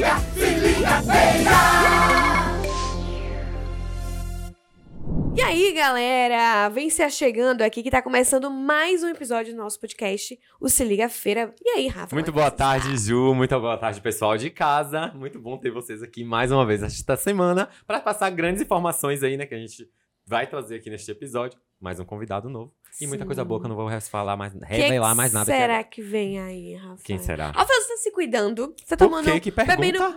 liga, 0.00 0.18
se 0.18 0.54
liga, 0.54 1.02
feia! 1.02 1.50
E 5.36 5.42
aí, 5.42 5.72
galera? 5.72 6.68
Vem 6.70 6.88
se 6.88 7.02
achegando 7.02 7.62
aqui 7.62 7.82
que 7.82 7.90
tá 7.90 8.00
começando 8.00 8.50
mais 8.50 9.02
um 9.02 9.08
episódio 9.08 9.52
do 9.54 9.58
nosso 9.58 9.78
podcast, 9.78 10.38
o 10.58 10.68
Se 10.68 10.84
Liga 10.84 11.08
Feira. 11.08 11.54
E 11.62 11.68
aí, 11.70 11.86
Rafa? 11.86 12.14
Muito 12.14 12.30
é 12.30 12.32
boa 12.32 12.50
você 12.50 12.56
tarde? 12.56 12.96
Ju. 12.96 13.34
Muito 13.34 13.58
boa 13.60 13.76
tarde, 13.76 14.00
pessoal 14.00 14.36
de 14.38 14.48
casa. 14.48 15.12
Muito 15.14 15.38
bom 15.38 15.58
ter 15.58 15.70
vocês 15.70 16.02
aqui 16.02 16.24
mais 16.24 16.50
uma 16.50 16.64
vez 16.64 16.82
esta 16.82 17.16
semana 17.16 17.68
para 17.86 18.00
passar 18.00 18.30
grandes 18.30 18.62
informações 18.62 19.22
aí, 19.22 19.36
né, 19.36 19.44
que 19.44 19.54
a 19.54 19.58
gente 19.58 19.86
vai 20.26 20.46
trazer 20.46 20.76
aqui 20.76 20.88
neste 20.88 21.10
episódio. 21.10 21.58
Mais 21.80 21.98
um 21.98 22.04
convidado 22.04 22.50
novo. 22.50 22.74
E 23.00 23.06
muita 23.06 23.24
Sim. 23.24 23.26
coisa 23.26 23.42
boa 23.44 23.58
que 23.58 23.64
eu 23.64 23.68
não 23.70 23.76
vou 23.76 23.88
falar 24.02 24.36
mais, 24.36 24.52
Que 24.52 24.58
revelar 24.66 25.14
mais 25.14 25.32
nada. 25.32 25.46
será 25.46 25.78
aqui 25.78 26.02
que 26.02 26.02
vem 26.02 26.38
aí, 26.38 26.74
Rafa? 26.74 27.02
Quem 27.02 27.18
será? 27.18 27.50
Rafa, 27.52 27.72
você 27.72 27.88
tá 27.88 27.96
se 27.96 28.10
cuidando? 28.12 28.74
Você 28.84 28.96
Por 28.96 29.04
tomando... 29.06 29.40
Que 29.40 29.50
pergunta? 29.50 29.76
Bebendo... 29.78 29.98
Calma, 29.98 30.14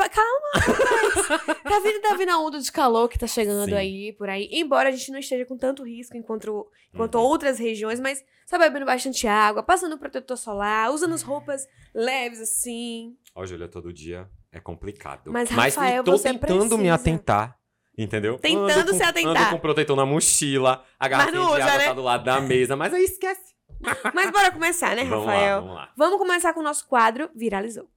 rapaz. 0.55 1.27
tá 1.63 1.79
vindo, 1.79 2.01
tá 2.01 2.15
vindo 2.15 2.29
a 2.31 2.37
onda 2.39 2.59
de 2.59 2.69
calor 2.69 3.07
que 3.07 3.17
tá 3.17 3.27
chegando 3.27 3.69
Sim. 3.69 3.75
aí, 3.75 4.11
por 4.13 4.27
aí. 4.27 4.49
Embora 4.51 4.89
a 4.89 4.91
gente 4.91 5.09
não 5.11 5.19
esteja 5.19 5.45
com 5.45 5.55
tanto 5.57 5.85
risco 5.85 6.17
enquanto, 6.17 6.67
enquanto 6.93 7.15
Uhum. 7.15 7.21
outras 7.21 7.57
regiões, 7.59 7.99
mas 7.99 8.21
só 8.45 8.57
bebendo 8.57 8.85
bastante 8.85 9.25
água, 9.25 9.63
passando 9.63 9.97
protetor 9.97 10.35
solar, 10.35 10.91
usando 10.91 11.13
as 11.13 11.21
roupas 11.21 11.65
leves 11.95 12.41
assim. 12.41 13.15
Ó, 13.33 13.45
Júlia, 13.45 13.69
todo 13.69 13.93
dia 13.93 14.29
é 14.51 14.59
complicado. 14.59 15.31
Mas, 15.31 15.49
Rafael, 15.49 16.03
tô 16.03 16.11
você 16.11 16.33
tentando 16.33 16.63
me 16.77 16.89
precisa. 16.89 16.93
atentar. 16.95 17.57
Entendeu? 17.97 18.37
Tentando 18.39 18.71
Ando 18.71 18.91
com- 18.91 18.97
se 18.97 19.03
atentar. 19.03 19.41
Ando 19.43 19.51
com 19.51 19.59
protetor 19.59 19.95
na 19.95 20.05
mochila, 20.05 20.83
a 20.99 21.07
garrafinha 21.07 21.39
de 21.39 21.45
usa, 21.47 21.63
água 21.63 21.77
né? 21.77 21.85
tá 21.85 21.93
do 21.93 22.01
lado 22.01 22.23
da 22.23 22.41
mesa, 22.41 22.75
mas 22.75 22.93
aí 22.93 23.03
esquece. 23.03 23.53
Mas 24.13 24.31
bora 24.31 24.49
começar, 24.49 24.95
né, 24.95 25.03
vamos 25.03 25.25
lá, 25.25 25.33
Rafael? 25.33 25.59
vamos 25.61 25.75
lá. 25.75 25.91
Vamos 25.97 26.17
começar 26.17 26.53
com 26.53 26.61
o 26.61 26.63
nosso 26.63 26.87
quadro 26.87 27.29
Viralizou. 27.35 27.89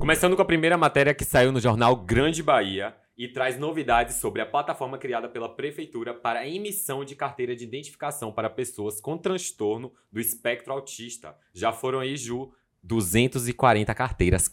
Começando 0.00 0.34
com 0.36 0.42
a 0.42 0.44
primeira 0.44 0.76
matéria 0.76 1.14
que 1.14 1.24
saiu 1.24 1.52
no 1.52 1.60
jornal 1.60 1.94
Grande 1.96 2.42
Bahia 2.42 2.94
e 3.16 3.28
traz 3.28 3.56
novidades 3.58 4.16
sobre 4.16 4.42
a 4.42 4.46
plataforma 4.46 4.98
criada 4.98 5.28
pela 5.28 5.48
prefeitura 5.48 6.12
para 6.12 6.40
a 6.40 6.48
emissão 6.48 7.04
de 7.04 7.14
carteira 7.14 7.54
de 7.54 7.62
identificação 7.64 8.32
para 8.32 8.50
pessoas 8.50 9.00
com 9.00 9.16
transtorno 9.16 9.92
do 10.12 10.20
espectro 10.20 10.72
autista. 10.72 11.36
Já 11.52 11.72
foram 11.72 12.00
aí, 12.00 12.16
Ju, 12.16 12.52
240 12.84 13.94
carteiras 13.94 14.48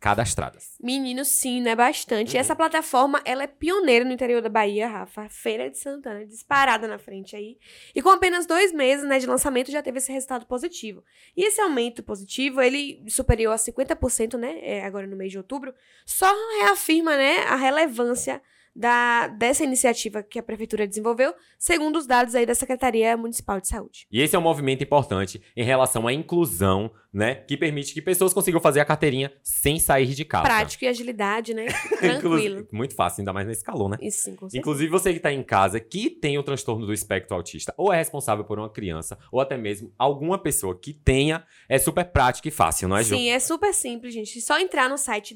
cadastradas. 0.00 0.76
Menino, 0.82 1.24
sim, 1.24 1.60
né? 1.60 1.76
Bastante. 1.76 2.32
E 2.32 2.34
Uhum. 2.34 2.40
essa 2.40 2.56
plataforma, 2.56 3.20
ela 3.24 3.44
é 3.44 3.46
pioneira 3.46 4.04
no 4.04 4.12
interior 4.12 4.40
da 4.40 4.48
Bahia, 4.48 4.88
Rafa. 4.88 5.28
Feira 5.28 5.70
de 5.70 5.78
Santana, 5.78 6.24
disparada 6.24 6.88
na 6.88 6.98
frente 6.98 7.36
aí. 7.36 7.58
E 7.94 8.00
com 8.00 8.08
apenas 8.08 8.46
dois 8.46 8.72
meses 8.72 9.06
né, 9.06 9.18
de 9.18 9.26
lançamento, 9.26 9.70
já 9.70 9.82
teve 9.82 9.98
esse 9.98 10.10
resultado 10.10 10.46
positivo. 10.46 11.04
E 11.36 11.44
esse 11.44 11.60
aumento 11.60 12.02
positivo, 12.02 12.60
ele 12.62 13.04
superior 13.08 13.52
a 13.52 13.56
50%, 13.56 14.38
né? 14.38 14.58
é, 14.62 14.84
agora 14.84 15.06
no 15.06 15.16
mês 15.16 15.30
de 15.30 15.38
outubro, 15.38 15.74
só 16.06 16.32
reafirma, 16.60 17.16
né, 17.16 17.40
a 17.48 17.56
relevância 17.56 18.40
da, 18.74 19.28
dessa 19.28 19.62
iniciativa 19.62 20.22
que 20.22 20.38
a 20.38 20.42
prefeitura 20.42 20.86
desenvolveu, 20.86 21.32
segundo 21.58 21.96
os 21.96 22.06
dados 22.06 22.34
aí 22.34 22.44
da 22.44 22.54
Secretaria 22.54 23.16
Municipal 23.16 23.60
de 23.60 23.68
Saúde. 23.68 24.06
E 24.10 24.20
esse 24.20 24.34
é 24.34 24.38
um 24.38 24.42
movimento 24.42 24.82
importante 24.82 25.40
em 25.56 25.62
relação 25.62 26.06
à 26.06 26.12
inclusão, 26.12 26.90
né? 27.12 27.36
Que 27.36 27.56
permite 27.56 27.94
que 27.94 28.02
pessoas 28.02 28.34
consigam 28.34 28.60
fazer 28.60 28.80
a 28.80 28.84
carteirinha 28.84 29.32
sem 29.42 29.78
sair 29.78 30.08
de 30.14 30.24
casa. 30.24 30.44
Prático 30.44 30.84
e 30.84 30.88
agilidade, 30.88 31.54
né? 31.54 31.66
Tranquilo. 32.00 32.66
Muito 32.72 32.94
fácil, 32.94 33.20
ainda 33.20 33.32
mais 33.32 33.46
nesse 33.46 33.62
calor, 33.62 33.88
né? 33.88 33.96
Isso 34.00 34.22
sim, 34.22 34.32
com 34.32 34.48
certeza. 34.48 34.58
Inclusive, 34.58 34.90
você 34.90 35.12
que 35.12 35.18
está 35.18 35.32
em 35.32 35.42
casa, 35.42 35.78
que 35.78 36.10
tem 36.10 36.36
o 36.36 36.42
transtorno 36.42 36.84
do 36.84 36.92
espectro 36.92 37.36
autista, 37.36 37.72
ou 37.76 37.92
é 37.92 37.96
responsável 37.96 38.44
por 38.44 38.58
uma 38.58 38.68
criança, 38.68 39.16
ou 39.30 39.40
até 39.40 39.56
mesmo 39.56 39.92
alguma 39.96 40.38
pessoa 40.38 40.76
que 40.76 40.92
tenha, 40.92 41.44
é 41.68 41.78
super 41.78 42.04
prático 42.04 42.48
e 42.48 42.50
fácil, 42.50 42.88
não 42.88 42.96
é, 42.96 43.04
Ju? 43.04 43.14
Sim, 43.14 43.28
é 43.30 43.38
super 43.38 43.72
simples, 43.72 44.12
gente. 44.12 44.38
É 44.38 44.40
só 44.40 44.58
entrar 44.58 44.88
no 44.88 44.98
site 44.98 45.34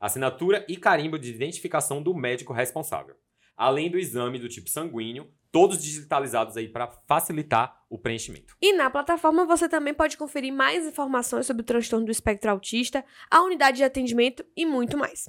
assinatura 0.00 0.64
e 0.68 0.76
carimbo 0.76 1.18
de 1.18 1.30
identificação 1.30 2.02
do 2.02 2.14
médico 2.14 2.52
responsável. 2.52 3.16
Além 3.62 3.88
do 3.88 3.96
exame 3.96 4.40
do 4.40 4.48
tipo 4.48 4.68
sanguíneo, 4.68 5.30
todos 5.52 5.80
digitalizados 5.80 6.56
aí 6.56 6.66
para 6.66 6.88
facilitar 7.06 7.80
o 7.88 7.96
preenchimento. 7.96 8.56
E 8.60 8.72
na 8.72 8.90
plataforma 8.90 9.46
você 9.46 9.68
também 9.68 9.94
pode 9.94 10.16
conferir 10.16 10.52
mais 10.52 10.84
informações 10.84 11.46
sobre 11.46 11.62
o 11.62 11.64
transtorno 11.64 12.04
do 12.04 12.10
espectro 12.10 12.50
autista, 12.50 13.04
a 13.30 13.40
unidade 13.40 13.76
de 13.76 13.84
atendimento 13.84 14.44
e 14.56 14.66
muito 14.66 14.98
mais. 14.98 15.28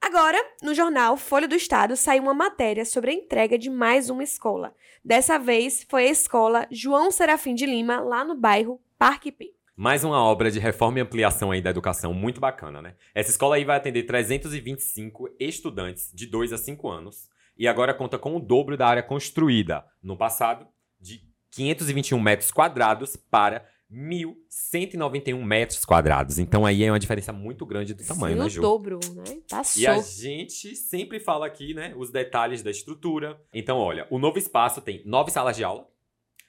Agora, 0.00 0.38
no 0.62 0.72
jornal 0.72 1.18
Folha 1.18 1.46
do 1.46 1.54
Estado 1.54 1.94
saiu 1.94 2.22
uma 2.22 2.32
matéria 2.32 2.86
sobre 2.86 3.10
a 3.10 3.14
entrega 3.14 3.58
de 3.58 3.68
mais 3.68 4.08
uma 4.08 4.24
escola. 4.24 4.74
Dessa 5.04 5.38
vez 5.38 5.84
foi 5.86 6.04
a 6.04 6.10
escola 6.10 6.66
João 6.70 7.10
Serafim 7.10 7.54
de 7.54 7.66
Lima, 7.66 8.00
lá 8.00 8.24
no 8.24 8.34
bairro 8.34 8.80
Parque 8.98 9.30
P. 9.30 9.52
Mais 9.76 10.04
uma 10.04 10.22
obra 10.24 10.50
de 10.50 10.58
reforma 10.58 11.00
e 11.00 11.02
ampliação 11.02 11.50
aí 11.50 11.60
da 11.60 11.68
educação 11.68 12.14
muito 12.14 12.40
bacana, 12.40 12.80
né? 12.80 12.94
Essa 13.14 13.30
escola 13.30 13.56
aí 13.56 13.64
vai 13.64 13.76
atender 13.76 14.04
325 14.04 15.36
estudantes 15.38 16.10
de 16.14 16.26
2 16.26 16.54
a 16.54 16.56
5 16.56 16.88
anos 16.88 17.33
e 17.56 17.68
agora 17.68 17.94
conta 17.94 18.18
com 18.18 18.36
o 18.36 18.40
dobro 18.40 18.76
da 18.76 18.86
área 18.86 19.02
construída 19.02 19.84
no 20.02 20.16
passado, 20.16 20.66
de 21.00 21.20
521 21.50 22.20
metros 22.20 22.50
quadrados 22.50 23.16
para 23.16 23.66
1.191 23.92 25.42
metros 25.42 25.84
quadrados. 25.84 26.38
Então 26.38 26.66
aí 26.66 26.82
é 26.82 26.90
uma 26.90 26.98
diferença 26.98 27.32
muito 27.32 27.64
grande 27.64 27.94
do 27.94 28.04
tamanho, 28.04 28.34
Sim, 28.34 28.40
né, 28.40 28.46
o 28.46 28.50
Ju? 28.50 28.60
dobro, 28.60 29.00
né? 29.14 29.24
Passou. 29.48 29.82
E 29.82 29.86
a 29.86 30.00
gente 30.00 30.74
sempre 30.74 31.20
fala 31.20 31.46
aqui, 31.46 31.74
né, 31.74 31.94
os 31.96 32.10
detalhes 32.10 32.62
da 32.62 32.70
estrutura. 32.70 33.40
Então, 33.52 33.78
olha, 33.78 34.06
o 34.10 34.18
novo 34.18 34.38
espaço 34.38 34.80
tem 34.80 35.02
nove 35.04 35.30
salas 35.30 35.56
de 35.56 35.62
aula, 35.62 35.88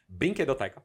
brinquedoteca, 0.07 0.81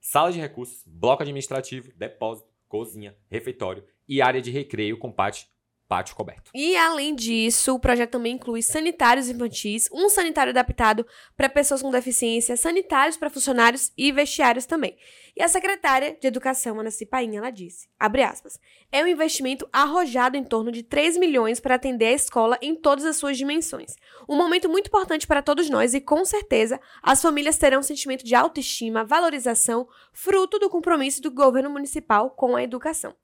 sala 0.00 0.30
de 0.30 0.40
recursos, 0.40 0.82
bloco 0.86 1.22
administrativo, 1.22 1.90
depósito, 1.96 2.48
cozinha, 2.68 3.16
refeitório 3.30 3.84
e 4.06 4.20
área 4.20 4.40
de 4.40 4.50
recreio 4.50 4.98
com 4.98 5.10
pátio, 5.10 5.46
pátio 5.88 6.16
coberto. 6.16 6.50
E 6.54 6.76
além 6.76 7.14
disso, 7.14 7.74
o 7.74 7.78
projeto 7.78 8.12
também 8.12 8.34
inclui 8.34 8.62
sanitários 8.62 9.28
infantis, 9.28 9.88
um 9.92 10.08
sanitário 10.08 10.50
adaptado 10.50 11.06
para 11.36 11.48
pessoas 11.48 11.82
com 11.82 11.90
deficiência, 11.90 12.56
sanitários 12.56 13.16
para 13.16 13.30
funcionários 13.30 13.92
e 13.96 14.10
vestiários 14.10 14.66
também. 14.66 14.96
E 15.36 15.42
a 15.42 15.48
secretária 15.48 16.16
de 16.20 16.28
Educação, 16.28 16.78
Ana 16.78 16.92
Cipainha, 16.92 17.38
ela 17.38 17.50
disse, 17.50 17.88
aspas, 17.98 18.58
é 18.92 19.02
um 19.02 19.06
investimento 19.08 19.68
arrojado 19.72 20.36
em 20.36 20.44
torno 20.44 20.70
de 20.70 20.84
3 20.84 21.16
milhões 21.16 21.58
para 21.58 21.74
atender 21.74 22.06
a 22.06 22.12
escola 22.12 22.56
em 22.62 22.74
todas 22.76 23.04
as 23.04 23.16
suas 23.16 23.36
dimensões. 23.36 23.96
Um 24.28 24.36
momento 24.36 24.68
muito 24.68 24.86
importante 24.86 25.26
para 25.26 25.42
todos 25.42 25.68
nós 25.68 25.92
e, 25.92 26.00
com 26.00 26.24
certeza, 26.24 26.80
as 27.02 27.20
famílias 27.20 27.58
terão 27.58 27.80
um 27.80 27.82
sentimento 27.82 28.24
de 28.24 28.34
autoestima, 28.34 29.04
valorização, 29.04 29.88
fruto 30.12 30.58
do 30.58 30.70
compromisso 30.70 31.20
do 31.20 31.32
governo 31.32 31.68
municipal 31.68 32.30
com 32.30 32.54
a 32.54 32.62
educação. 32.62 33.14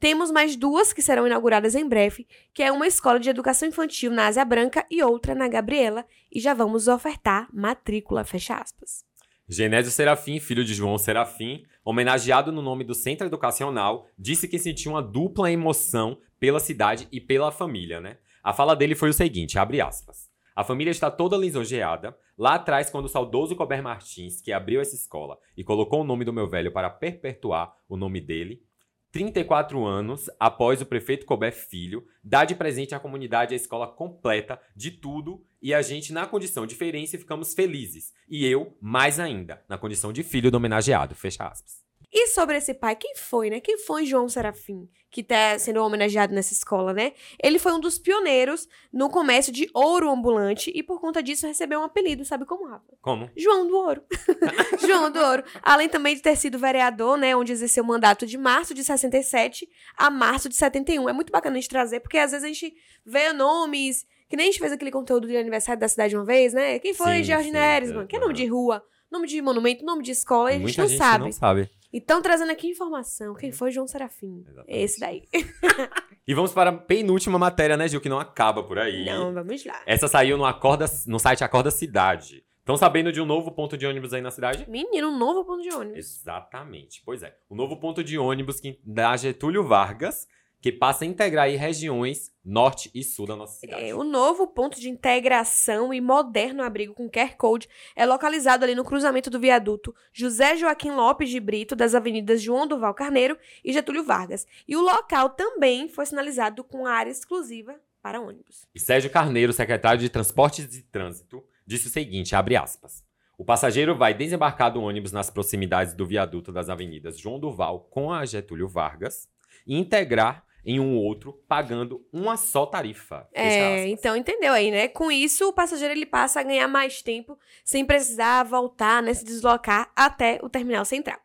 Temos 0.00 0.30
mais 0.30 0.54
duas 0.54 0.92
que 0.92 1.02
serão 1.02 1.26
inauguradas 1.26 1.74
em 1.74 1.86
breve, 1.86 2.24
que 2.54 2.62
é 2.62 2.70
uma 2.70 2.86
escola 2.86 3.18
de 3.18 3.28
educação 3.28 3.68
infantil 3.68 4.12
na 4.12 4.26
Ásia 4.26 4.44
Branca 4.44 4.86
e 4.88 5.02
outra 5.02 5.34
na 5.34 5.48
Gabriela, 5.48 6.06
e 6.32 6.38
já 6.38 6.54
vamos 6.54 6.86
ofertar 6.86 7.48
matrícula, 7.52 8.22
fecha 8.22 8.54
aspas. 8.54 9.04
Genésio 9.48 9.90
Serafim, 9.90 10.38
filho 10.38 10.64
de 10.64 10.72
João 10.72 10.98
Serafim, 10.98 11.64
homenageado 11.84 12.52
no 12.52 12.62
nome 12.62 12.84
do 12.84 12.94
centro 12.94 13.26
educacional, 13.26 14.06
disse 14.16 14.46
que 14.46 14.58
sentiu 14.58 14.92
uma 14.92 15.02
dupla 15.02 15.50
emoção 15.50 16.18
pela 16.38 16.60
cidade 16.60 17.08
e 17.10 17.20
pela 17.20 17.50
família, 17.50 18.00
né? 18.00 18.18
A 18.44 18.52
fala 18.52 18.76
dele 18.76 18.94
foi 18.94 19.10
o 19.10 19.14
seguinte, 19.14 19.58
abre 19.58 19.80
aspas. 19.80 20.28
A 20.54 20.62
família 20.62 20.90
está 20.90 21.10
toda 21.10 21.36
lisonjeada. 21.36 22.16
Lá 22.36 22.54
atrás, 22.54 22.88
quando 22.88 23.06
o 23.06 23.08
saudoso 23.08 23.56
Cober 23.56 23.82
Martins, 23.82 24.40
que 24.40 24.52
abriu 24.52 24.80
essa 24.80 24.94
escola 24.94 25.38
e 25.56 25.64
colocou 25.64 26.02
o 26.02 26.04
nome 26.04 26.24
do 26.24 26.32
meu 26.32 26.48
velho 26.48 26.72
para 26.72 26.90
perpetuar 26.90 27.74
o 27.88 27.96
nome 27.96 28.20
dele, 28.20 28.62
34 29.10 29.84
anos 29.84 30.30
após 30.38 30.80
o 30.80 30.86
prefeito 30.86 31.24
Cober 31.24 31.52
Filho 31.52 32.04
dar 32.22 32.44
de 32.44 32.54
presente 32.54 32.94
à 32.94 33.00
comunidade 33.00 33.54
a 33.54 33.56
escola 33.56 33.86
completa 33.86 34.60
de 34.76 34.90
tudo 34.90 35.44
e 35.60 35.74
a 35.74 35.82
gente, 35.82 36.12
na 36.12 36.26
condição 36.26 36.66
de 36.66 36.74
feirense, 36.74 37.18
ficamos 37.18 37.54
felizes. 37.54 38.12
E 38.28 38.46
eu, 38.46 38.76
mais 38.80 39.18
ainda, 39.18 39.62
na 39.68 39.76
condição 39.76 40.12
de 40.12 40.22
filho 40.22 40.50
do 40.50 40.56
homenageado. 40.56 41.14
Fecha 41.14 41.44
aspas. 41.44 41.87
E 42.12 42.28
sobre 42.28 42.56
esse 42.56 42.72
pai, 42.72 42.96
quem 42.96 43.14
foi, 43.14 43.50
né? 43.50 43.60
Quem 43.60 43.76
foi 43.78 44.06
João 44.06 44.28
Serafim, 44.30 44.88
que 45.10 45.22
tá 45.22 45.58
sendo 45.58 45.82
homenageado 45.84 46.34
nessa 46.34 46.54
escola, 46.54 46.94
né? 46.94 47.12
Ele 47.42 47.58
foi 47.58 47.72
um 47.72 47.80
dos 47.80 47.98
pioneiros 47.98 48.66
no 48.90 49.10
comércio 49.10 49.52
de 49.52 49.68
ouro 49.74 50.10
ambulante 50.10 50.72
e 50.74 50.82
por 50.82 51.00
conta 51.00 51.22
disso 51.22 51.46
recebeu 51.46 51.80
um 51.80 51.84
apelido, 51.84 52.24
sabe 52.24 52.46
como, 52.46 52.66
Rafa? 52.66 52.96
Como? 53.02 53.30
João 53.36 53.66
do 53.66 53.76
Ouro. 53.76 54.02
João 54.86 55.10
do 55.10 55.20
Ouro. 55.20 55.44
Além 55.62 55.88
também 55.88 56.14
de 56.14 56.22
ter 56.22 56.34
sido 56.36 56.58
vereador, 56.58 57.18
né, 57.18 57.36
onde 57.36 57.52
exerceu 57.52 57.84
o 57.84 57.86
mandato 57.86 58.26
de 58.26 58.38
março 58.38 58.72
de 58.72 58.82
67 58.82 59.68
a 59.96 60.08
março 60.10 60.48
de 60.48 60.56
71. 60.56 61.08
É 61.10 61.12
muito 61.12 61.30
bacana 61.30 61.56
a 61.56 61.60
gente 61.60 61.68
trazer, 61.68 62.00
porque 62.00 62.16
às 62.16 62.30
vezes 62.30 62.44
a 62.44 62.48
gente 62.48 62.74
vê 63.04 63.32
nomes, 63.34 64.06
que 64.30 64.36
nem 64.36 64.48
a 64.48 64.50
gente 64.50 64.60
fez 64.60 64.72
aquele 64.72 64.90
conteúdo 64.90 65.26
de 65.26 65.36
aniversário 65.36 65.78
da 65.80 65.88
cidade 65.88 66.16
uma 66.16 66.24
vez, 66.24 66.54
né? 66.54 66.78
Quem 66.78 66.94
foi 66.94 67.16
Sim, 67.18 67.24
George 67.24 67.50
Neres, 67.50 67.90
é, 67.90 67.94
mano? 67.94 68.06
Que 68.08 68.16
é 68.16 68.18
nome 68.18 68.32
aham. 68.32 68.42
de 68.42 68.46
rua. 68.46 68.82
nome 69.10 69.26
de 69.26 69.40
monumento, 69.42 69.84
nome 69.84 70.02
de 70.02 70.10
escola, 70.12 70.50
e 70.50 70.54
a 70.54 70.58
gente 70.58 70.62
Muita 70.64 70.82
não 70.82 70.88
gente 70.88 70.98
sabe. 70.98 71.24
não 71.24 71.32
sabe. 71.32 71.70
Então, 71.92 72.20
trazendo 72.20 72.52
aqui 72.52 72.68
informação. 72.68 73.34
Quem 73.34 73.50
foi 73.50 73.70
João 73.70 73.86
Serafim? 73.86 74.44
Exatamente. 74.46 74.84
Esse 74.84 75.00
daí. 75.00 75.22
E 76.28 76.34
vamos 76.34 76.52
para 76.52 76.68
a 76.68 76.74
penúltima 76.74 77.38
matéria, 77.38 77.74
né, 77.74 77.88
Gil, 77.88 78.02
que 78.02 78.08
não 78.10 78.20
acaba 78.20 78.62
por 78.62 78.78
aí. 78.78 79.06
Não, 79.06 79.32
vamos 79.32 79.64
lá. 79.64 79.80
Essa 79.86 80.06
saiu 80.06 80.36
no, 80.36 80.44
Acorda, 80.44 80.84
no 81.06 81.18
site 81.18 81.42
Acorda 81.42 81.70
Cidade. 81.70 82.44
Estão 82.58 82.76
sabendo 82.76 83.10
de 83.10 83.18
um 83.18 83.24
novo 83.24 83.50
ponto 83.50 83.78
de 83.78 83.86
ônibus 83.86 84.12
aí 84.12 84.20
na 84.20 84.30
cidade? 84.30 84.68
Menino, 84.68 85.08
um 85.08 85.16
novo 85.16 85.42
ponto 85.42 85.62
de 85.62 85.72
ônibus. 85.72 85.96
Exatamente. 85.96 87.00
Pois 87.02 87.22
é. 87.22 87.34
O 87.48 87.54
novo 87.54 87.78
ponto 87.78 88.04
de 88.04 88.18
ônibus 88.18 88.60
que, 88.60 88.78
da 88.84 89.16
Getúlio 89.16 89.64
Vargas, 89.64 90.28
que 90.60 90.72
passa 90.72 91.04
a 91.04 91.06
integrar 91.06 91.44
aí 91.44 91.56
regiões 91.56 92.32
norte 92.44 92.90
e 92.94 93.04
sul 93.04 93.26
da 93.26 93.36
nossa 93.36 93.60
cidade. 93.60 93.84
É, 93.84 93.94
o 93.94 94.02
novo 94.02 94.46
ponto 94.46 94.80
de 94.80 94.88
integração 94.88 95.92
e 95.92 96.00
moderno 96.00 96.62
abrigo 96.62 96.94
com 96.94 97.08
QR 97.08 97.36
Code 97.36 97.68
é 97.94 98.04
localizado 98.04 98.64
ali 98.64 98.74
no 98.74 98.84
cruzamento 98.84 99.30
do 99.30 99.38
viaduto 99.38 99.94
José 100.12 100.56
Joaquim 100.56 100.90
Lopes 100.90 101.30
de 101.30 101.38
Brito, 101.38 101.76
das 101.76 101.94
avenidas 101.94 102.42
João 102.42 102.66
Duval 102.66 102.94
Carneiro 102.94 103.38
e 103.62 103.72
Getúlio 103.72 104.02
Vargas. 104.02 104.46
E 104.66 104.76
o 104.76 104.80
local 104.80 105.30
também 105.30 105.88
foi 105.88 106.06
sinalizado 106.06 106.64
com 106.64 106.86
área 106.86 107.10
exclusiva 107.10 107.78
para 108.02 108.20
ônibus. 108.20 108.66
E 108.74 108.80
Sérgio 108.80 109.10
Carneiro, 109.10 109.52
secretário 109.52 110.00
de 110.00 110.08
Transportes 110.08 110.74
e 110.76 110.82
Trânsito, 110.82 111.44
disse 111.66 111.88
o 111.88 111.90
seguinte, 111.90 112.34
abre 112.34 112.56
aspas. 112.56 113.04
O 113.36 113.44
passageiro 113.44 113.96
vai 113.96 114.14
desembarcar 114.14 114.72
do 114.72 114.82
ônibus 114.82 115.12
nas 115.12 115.30
proximidades 115.30 115.94
do 115.94 116.06
viaduto 116.06 116.50
das 116.50 116.68
avenidas 116.68 117.18
João 117.18 117.38
Duval 117.38 117.86
com 117.90 118.10
a 118.12 118.24
Getúlio 118.24 118.66
Vargas 118.66 119.28
e 119.64 119.76
integrar 119.76 120.44
em 120.68 120.78
um 120.78 120.98
outro, 120.98 121.32
pagando 121.48 122.06
uma 122.12 122.36
só 122.36 122.66
tarifa. 122.66 123.26
É, 123.32 123.88
então 123.88 124.14
entendeu 124.14 124.52
aí, 124.52 124.70
né? 124.70 124.86
Com 124.86 125.10
isso, 125.10 125.48
o 125.48 125.52
passageiro 125.52 125.94
ele 125.94 126.04
passa 126.04 126.40
a 126.40 126.42
ganhar 126.42 126.68
mais 126.68 127.00
tempo 127.00 127.38
sem 127.64 127.86
precisar 127.86 128.42
voltar, 128.42 129.02
né, 129.02 129.14
se 129.14 129.24
deslocar 129.24 129.90
até 129.96 130.38
o 130.42 130.48
terminal 130.50 130.84
central. 130.84 131.18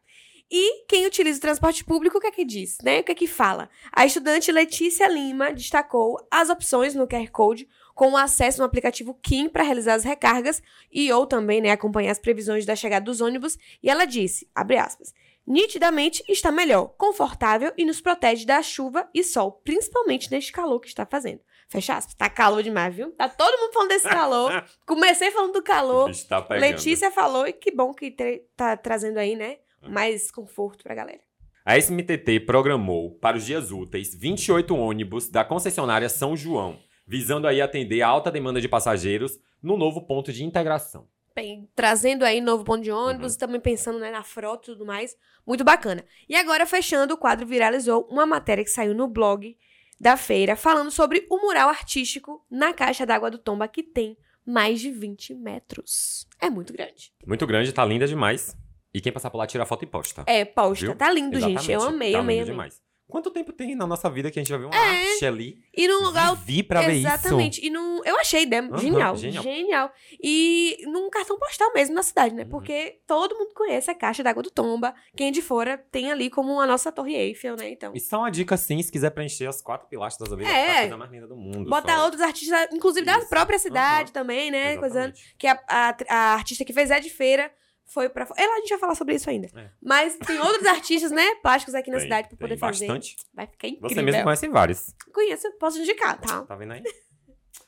E 0.50 0.86
quem 0.86 1.06
utiliza 1.06 1.40
o 1.40 1.42
transporte 1.42 1.84
público, 1.84 2.18
o 2.18 2.22
que 2.22 2.28
é 2.28 2.32
que 2.32 2.46
diz, 2.46 2.78
né? 2.82 3.02
O 3.02 3.04
que 3.04 3.12
é 3.12 3.16
que 3.16 3.28
fala? 3.28 3.70
A 3.92 4.06
estudante 4.06 4.50
Letícia 4.50 5.10
Lima 5.10 5.52
destacou 5.52 6.26
as 6.32 6.50
opções 6.50 6.96
no 6.96 7.06
QR 7.06 7.30
Code 7.30 7.68
com 7.94 8.12
o 8.12 8.18
acesso 8.18 8.60
no 8.60 8.66
aplicativo 8.66 9.14
Kim 9.22 9.50
para 9.50 9.64
realizar 9.64 9.96
as 9.96 10.06
recargas 10.06 10.62
e 10.90 11.12
ou 11.12 11.26
também, 11.26 11.60
né, 11.60 11.72
acompanhar 11.72 12.12
as 12.12 12.20
previsões 12.20 12.66
da 12.66 12.78
chegada 12.78 13.04
dos 13.04 13.20
ônibus, 13.20 13.58
e 13.82 13.90
ela 13.90 14.06
disse, 14.06 14.50
abre 14.56 14.78
aspas, 14.78 15.14
nitidamente 15.46 16.24
está 16.28 16.52
melhor, 16.52 16.88
confortável 16.98 17.72
e 17.78 17.86
nos 17.86 18.02
protege 18.02 18.46
da 18.46 18.62
chuva 18.62 19.10
e 19.14 19.24
sol, 19.24 19.52
principalmente 19.64 20.32
neste 20.32 20.52
calor 20.52 20.80
que 20.80 20.88
está 20.88 21.06
fazendo. 21.06 21.42
Fecha 21.70 21.96
aspas. 21.96 22.14
Tá 22.14 22.30
calor 22.30 22.62
demais, 22.62 22.96
viu? 22.96 23.12
Tá 23.12 23.28
todo 23.28 23.60
mundo 23.60 23.74
falando 23.74 23.90
desse 23.90 24.08
calor. 24.08 24.64
Comecei 24.86 25.32
falando 25.32 25.54
do 25.54 25.64
calor. 25.64 26.12
tá. 26.30 26.46
Letícia 26.52 27.10
falou 27.10 27.48
e 27.48 27.54
que 27.54 27.72
bom 27.72 27.94
que 27.94 28.12
tá 28.56 28.78
trazendo 28.78 29.18
aí, 29.18 29.36
né? 29.36 29.58
Mais 29.82 30.30
conforto 30.32 30.84
pra 30.84 30.96
galera. 30.96 31.20
A 31.66 31.78
SMTT 31.78 32.42
programou 32.42 33.18
para 33.20 33.38
os 33.38 33.46
dias 33.46 33.72
úteis 33.72 34.14
28 34.14 34.76
ônibus 34.76 35.30
da 35.30 35.46
concessionária 35.46 36.10
São 36.10 36.36
João, 36.36 36.78
visando 37.08 37.48
aí 37.48 37.62
atender 37.62 38.02
a 38.02 38.08
alta 38.08 38.30
demanda 38.30 38.60
de 38.60 38.68
passageiros 38.68 39.40
no 39.62 39.78
novo 39.78 40.06
ponto 40.06 40.32
de 40.32 40.44
integração. 40.44 41.08
Bem, 41.36 41.68
trazendo 41.76 42.24
aí 42.24 42.40
novo 42.40 42.64
ponto 42.64 42.84
de 42.84 42.92
Uhum. 42.92 42.98
ônibus, 43.08 43.36
também 43.36 43.60
pensando 43.60 43.98
né, 44.00 44.12
na 44.12 44.24
frota 44.24 44.70
e 44.70 44.74
tudo 44.74 44.86
mais. 44.86 45.16
Muito 45.46 45.64
bacana. 45.64 46.06
E 46.30 46.36
agora, 46.36 46.66
fechando, 46.66 47.14
o 47.16 47.18
quadro 47.18 47.46
viralizou 47.46 48.08
uma 48.10 48.26
matéria 48.26 48.64
que 48.64 48.70
saiu 48.70 48.94
no 48.94 49.08
blog 49.08 49.58
da 50.00 50.16
feira, 50.16 50.56
falando 50.56 50.92
sobre 50.92 51.26
o 51.30 51.38
mural 51.38 51.70
artístico 51.70 52.46
na 52.52 52.74
caixa 52.74 53.06
d'água 53.06 53.32
do 53.32 53.38
Tomba, 53.38 53.68
que 53.68 53.82
tem 53.82 54.18
mais 54.46 54.80
de 54.80 54.92
20 54.92 55.34
metros. 55.34 56.28
É 56.40 56.50
muito 56.50 56.72
grande. 56.74 57.12
Muito 57.26 57.48
grande, 57.48 57.72
tá 57.74 57.84
linda 57.86 58.06
demais. 58.08 58.56
E 58.94 59.02
quem 59.02 59.12
passar 59.12 59.30
por 59.32 59.38
lá 59.40 59.48
tira 59.48 59.66
foto 59.66 59.84
e 59.84 59.88
posta. 59.88 60.24
É, 60.28 60.46
posta. 60.46 60.86
Viu? 60.86 60.96
Tá 60.96 61.10
lindo, 61.12 61.40
gente. 61.40 61.72
Eu 61.72 61.80
Exatamente. 61.80 61.96
amei, 61.96 62.12
tá 62.12 62.20
amei, 62.20 62.36
lindo 62.40 62.52
amei. 62.52 62.54
demais. 62.70 62.82
Quanto 63.08 63.30
tempo 63.30 63.52
tem 63.54 63.76
na 63.76 63.86
nossa 63.86 64.10
vida 64.10 64.32
que 64.32 64.40
a 64.40 64.42
gente 64.42 64.50
vai 64.50 64.60
ver 64.60 64.66
uma 64.66 64.76
É. 64.76 65.12
arte 65.12 65.26
ali? 65.26 65.58
E 65.76 65.88
num 65.88 66.04
lugar 66.04 66.36
Vivi 66.36 66.64
pra 66.64 66.82
ver 66.82 66.94
isso. 66.94 67.08
Exatamente. 67.08 67.64
E 67.64 67.70
num, 67.70 68.02
eu 68.04 68.18
achei, 68.20 68.46
né? 68.46 68.60
Aham, 68.60 68.78
genial, 68.78 69.16
genial. 69.18 69.44
genial. 69.44 69.92
E 70.22 70.78
num 70.88 71.10
cartão 71.10 71.38
postal 71.38 71.72
mesmo 71.74 71.94
na 71.94 72.02
cidade, 72.02 72.34
né? 72.34 72.44
Uhum. 72.44 72.50
Porque 72.50 73.00
todo 73.06 73.36
mundo 73.38 73.54
conhece 73.54 73.92
a 73.92 73.96
caixa 73.96 74.24
d'água 74.24 74.42
do 74.42 74.50
Tomba. 74.50 74.96
Quem 75.16 75.28
é 75.28 75.32
de 75.32 75.42
fora 75.42 75.78
tem 75.92 76.12
ali 76.12 76.30
como 76.30 76.60
a 76.60 76.66
nossa 76.66 76.92
Torre 76.92 77.14
Eiffel, 77.14 77.56
né? 77.56 77.70
Então. 77.70 77.92
E 77.94 78.00
só 78.00 78.20
uma 78.20 78.32
dica 78.32 78.56
assim, 78.56 78.82
se 78.82 78.92
quiser 78.92 79.12
preencher 79.12 79.46
as 79.48 79.62
quatro 79.62 79.88
pilastras 79.88 80.30
da 80.30 80.36
vida, 80.36 80.50
É. 80.50 80.62
ficar 80.62 80.74
a 80.74 80.80
coisa 80.82 80.98
mais 80.98 81.12
linda 81.12 81.28
do 81.28 81.36
mundo. 81.36 81.70
Botar 81.70 81.98
só. 81.98 82.06
outros 82.06 82.22
artistas, 82.22 82.68
inclusive 82.72 83.06
da 83.06 83.20
Isso. 83.20 83.30
própria 83.30 83.60
cidade 83.60 84.06
Aham. 84.10 84.14
também, 84.14 84.50
né? 84.50 84.74
Exatamente. 84.76 85.36
Que 85.38 85.46
a, 85.48 85.60
a, 85.68 85.96
a 86.10 86.34
artista 86.34 86.66
que 86.66 86.74
fez 86.74 86.90
é 86.90 87.00
de 87.00 87.10
feira 87.10 87.52
foi 87.86 88.10
pra. 88.10 88.28
Ela, 88.38 88.56
a 88.56 88.60
gente 88.60 88.70
vai 88.70 88.80
falar 88.80 88.96
sobre 88.96 89.16
isso 89.16 89.30
ainda. 89.30 89.48
É. 89.56 89.70
Mas 89.82 90.16
tem 90.18 90.40
outros 90.40 90.66
artistas, 90.66 91.12
né? 91.12 91.36
Plásticos 91.36 91.76
aqui 91.76 91.90
na 91.92 91.98
Tem, 91.98 92.06
cidade 92.06 92.28
pra 92.30 92.38
poder 92.38 92.58
fazer. 92.58 92.88
bastante. 92.88 93.16
Vai 93.34 93.48
ficar 93.48 93.68
incrível. 93.68 93.90
Você 93.90 94.02
mesmo 94.02 94.24
conhece 94.24 94.48
vários. 94.48 94.94
Conheço, 95.14 95.52
posso 95.60 95.80
indicar, 95.80 96.20
tá? 96.20 96.42
Tá 96.44 96.56
vendo 96.56 96.74
aí? 96.74 96.84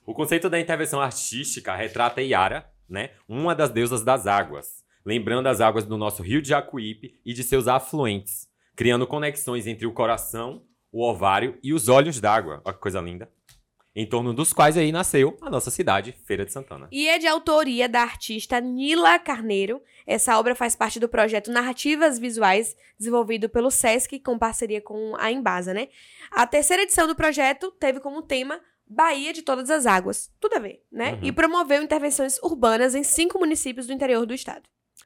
o 0.06 0.14
conceito 0.14 0.50
da 0.50 0.60
intervenção 0.60 1.02
artística 1.02 1.76
retrata 1.76 2.22
Yara, 2.22 2.70
né? 2.90 3.12
Uma 3.28 3.54
das 3.56 3.70
deusas 3.70 4.04
das 4.04 4.26
águas. 4.28 4.84
Lembrando 5.06 5.48
as 5.48 5.62
águas 5.62 5.86
do 5.86 5.98
nosso 5.98 6.24
rio 6.24 6.42
de 6.42 6.50
Jacuípe 6.50 7.20
e 7.24 7.34
de 7.34 7.44
seus 7.44 7.68
afluentes. 7.68 8.48
Criando 8.76 9.06
conexões 9.06 9.68
entre 9.68 9.86
o 9.86 9.94
coração, 9.94 10.66
o 10.92 11.04
ovário 11.04 11.60
e 11.62 11.74
os 11.74 11.88
olhos 11.88 12.20
d'água. 12.20 12.62
Olha 12.66 12.74
que 12.74 12.82
coisa 12.82 13.00
linda. 13.00 13.30
Em 13.96 14.06
torno 14.06 14.34
dos 14.34 14.52
quais 14.52 14.76
aí 14.76 14.92
nasceu 14.92 15.38
a 15.42 15.50
nossa 15.50 15.72
cidade, 15.72 16.14
Feira 16.26 16.46
de 16.46 16.52
Santana. 16.52 16.90
E 16.92 17.08
é 17.08 17.18
de 17.18 17.28
autoria 17.28 17.88
da 17.88 18.02
artista 18.02 18.60
Nila 18.60 19.18
Carneiro. 19.18 19.82
Essa 20.06 20.38
obra 20.38 20.54
faz 20.54 20.76
parte 20.76 21.00
do 21.00 21.08
projeto 21.08 21.50
Narrativas 21.50 22.20
Visuais, 22.20 22.76
desenvolvido 23.00 23.48
pelo 23.48 23.72
SESC 23.72 24.20
com 24.20 24.38
parceria 24.38 24.82
com 24.82 25.16
a 25.18 25.32
Embasa, 25.32 25.74
né? 25.74 25.88
A 26.30 26.46
terceira 26.46 26.84
edição 26.84 27.08
do 27.08 27.16
projeto 27.16 27.72
teve 27.72 28.02
como 28.02 28.22
tema 28.22 28.60
Bahia 28.86 29.32
de 29.32 29.42
Todas 29.42 29.70
as 29.70 29.86
Águas. 29.86 30.30
Tudo 30.42 30.58
a 30.58 30.60
ver, 30.60 30.84
né? 30.92 31.14
Uhum. 31.14 31.20
E 31.24 31.32
promoveu 31.32 31.82
intervenções 31.82 32.38
urbanas 32.44 32.96
em 32.96 33.04
cinco 33.04 33.40
municípios 33.40 33.88
do 33.88 33.94
interior 33.94 34.26
do 34.26 34.34
estado. 34.34 34.64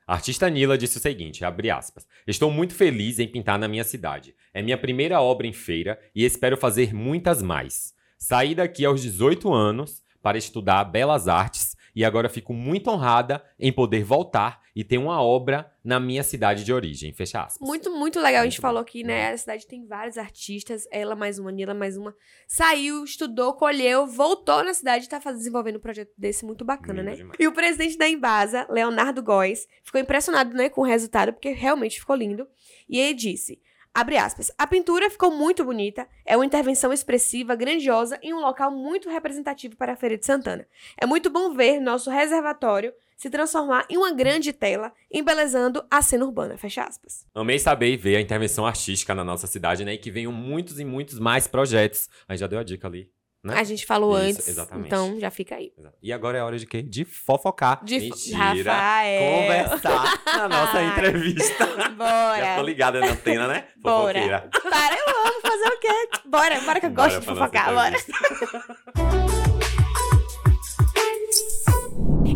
A 0.07 0.15
artista 0.15 0.49
Nila 0.49 0.75
disse 0.75 0.97
o 0.97 0.99
seguinte, 0.99 1.45
abre 1.45 1.69
aspas, 1.69 2.07
Estou 2.25 2.49
muito 2.49 2.73
feliz 2.73 3.19
em 3.19 3.27
pintar 3.27 3.59
na 3.59 3.67
minha 3.67 3.83
cidade. 3.83 4.35
É 4.51 4.63
minha 4.63 4.79
primeira 4.79 5.21
obra 5.21 5.45
em 5.45 5.53
feira 5.53 5.99
e 6.15 6.25
espero 6.25 6.57
fazer 6.57 6.91
muitas 6.91 7.43
mais. 7.43 7.93
Saí 8.19 8.53
daqui 8.53 8.83
aos 8.85 9.01
18 9.01 9.51
anos 9.53 10.03
para 10.21 10.37
estudar 10.37 10.83
belas 10.83 11.29
artes 11.29 11.75
e 11.95 12.03
agora 12.03 12.27
fico 12.29 12.53
muito 12.53 12.89
honrada 12.89 13.41
em 13.57 13.71
poder 13.71 14.03
voltar 14.03 14.61
e 14.75 14.83
ter 14.83 14.97
uma 14.97 15.21
obra 15.21 15.69
na 15.83 15.99
minha 15.99 16.21
cidade 16.23 16.63
de 16.63 16.71
origem. 16.71 17.11
Fecha 17.13 17.41
aspas. 17.43 17.65
Muito, 17.67 17.89
muito 17.91 18.19
legal. 18.19 18.41
a 18.41 18.43
gente 18.43 18.53
Muito 18.55 18.61
falou 18.61 18.81
bom. 18.81 18.87
aqui, 18.87 19.03
né? 19.03 19.31
A 19.31 19.37
cidade 19.37 19.65
tem 19.65 19.85
vários 19.87 20.17
artistas. 20.17 20.83
Ela 20.91 21.15
mais 21.15 21.39
uma, 21.39 21.51
Nila 21.51 21.73
mais 21.73 21.97
uma. 21.97 22.13
Saiu, 22.47 23.03
estudou, 23.03 23.53
colheu, 23.53 24.05
voltou 24.05 24.63
na 24.63 24.73
cidade 24.73 25.05
e 25.05 25.09
tá 25.09 25.19
faz- 25.19 25.37
desenvolvendo 25.37 25.77
um 25.77 25.81
projeto 25.81 26.11
desse 26.17 26.45
muito 26.45 26.63
bacana, 26.63 27.01
né? 27.01 27.15
demais. 27.15 27.37
E 27.39 27.47
o 27.47 27.51
presidente 27.53 27.97
da 27.97 28.07
Embasa, 28.07 28.67
Leonardo 28.69 29.23
Góes, 29.23 29.65
ficou 29.83 29.99
impressionado, 29.99 30.55
né, 30.55 30.69
com 30.69 30.81
o 30.81 30.85
resultado, 30.85 31.33
porque 31.33 31.49
realmente 31.51 31.99
ficou 31.99 32.15
lindo. 32.15 32.45
E 32.87 32.99
ele 32.99 33.13
disse. 33.13 33.59
Abre 33.93 34.17
aspas. 34.17 34.51
A 34.57 34.67
pintura 34.67 35.09
ficou 35.09 35.31
muito 35.31 35.63
bonita, 35.63 36.07
é 36.25 36.35
uma 36.37 36.45
intervenção 36.45 36.93
expressiva, 36.93 37.55
grandiosa 37.55 38.19
em 38.21 38.33
um 38.33 38.39
local 38.39 38.71
muito 38.71 39.09
representativo 39.09 39.75
para 39.75 39.93
a 39.93 39.95
Feira 39.95 40.17
de 40.17 40.25
Santana. 40.25 40.67
É 40.97 41.05
muito 41.05 41.29
bom 41.29 41.53
ver 41.53 41.79
nosso 41.79 42.09
reservatório 42.09 42.93
se 43.19 43.29
transformar 43.29 43.85
em 43.89 43.97
uma 43.97 44.13
grande 44.13 44.53
tela, 44.53 44.93
embelezando 45.11 45.83
a 45.91 46.01
cena 46.01 46.23
urbana. 46.23 46.57
Fecha 46.57 46.83
aspas. 46.83 47.25
Amei 47.35 47.59
saber 47.59 47.91
e 47.91 47.97
ver 47.97 48.15
a 48.15 48.21
intervenção 48.21 48.65
artística 48.65 49.13
na 49.13 49.25
nossa 49.25 49.45
cidade, 49.45 49.83
né? 49.83 49.93
E 49.95 49.97
que 49.97 50.09
venham 50.09 50.31
muitos 50.31 50.79
e 50.79 50.85
muitos 50.85 51.19
mais 51.19 51.45
projetos. 51.45 52.09
A 52.29 52.33
gente 52.33 52.39
já 52.39 52.47
deu 52.47 52.59
a 52.59 52.63
dica 52.63 52.87
ali, 52.87 53.11
né? 53.43 53.55
A 53.57 53.63
gente 53.63 53.85
falou 53.85 54.17
Isso, 54.17 54.29
antes, 54.29 54.47
exatamente. 54.49 54.87
então 54.87 55.19
já 55.19 55.31
fica 55.31 55.55
aí. 55.55 55.71
E 56.01 56.11
agora 56.11 56.37
é 56.37 56.43
hora 56.43 56.57
de 56.57 56.65
quê? 56.65 56.81
De 56.81 57.05
fofocar. 57.05 57.83
De 57.83 57.99
Mentira. 57.99 58.73
Rafael. 58.73 59.41
Conversar 59.41 60.23
na 60.25 60.49
nossa 60.49 60.81
entrevista. 60.83 61.65
Já 61.79 61.89
tô 61.89 61.95
Bora. 61.95 62.61
ligada 62.61 62.99
na 62.99 63.11
antena, 63.11 63.47
né? 63.47 63.67
Bora. 63.77 64.19
Fofoqueira. 64.19 64.49
Para, 64.69 64.95
eu 64.95 65.27
amo 65.27 65.41
fazer 65.41 65.67
o 65.67 65.79
quê? 65.79 66.09
Bora, 66.25 66.59
bora 66.61 66.79
que 66.79 66.85
eu 66.85 66.89
Bora 66.91 67.09
gosto 67.09 67.19
de 67.21 67.25
fofocar, 67.25 67.73
bora. 67.73 67.95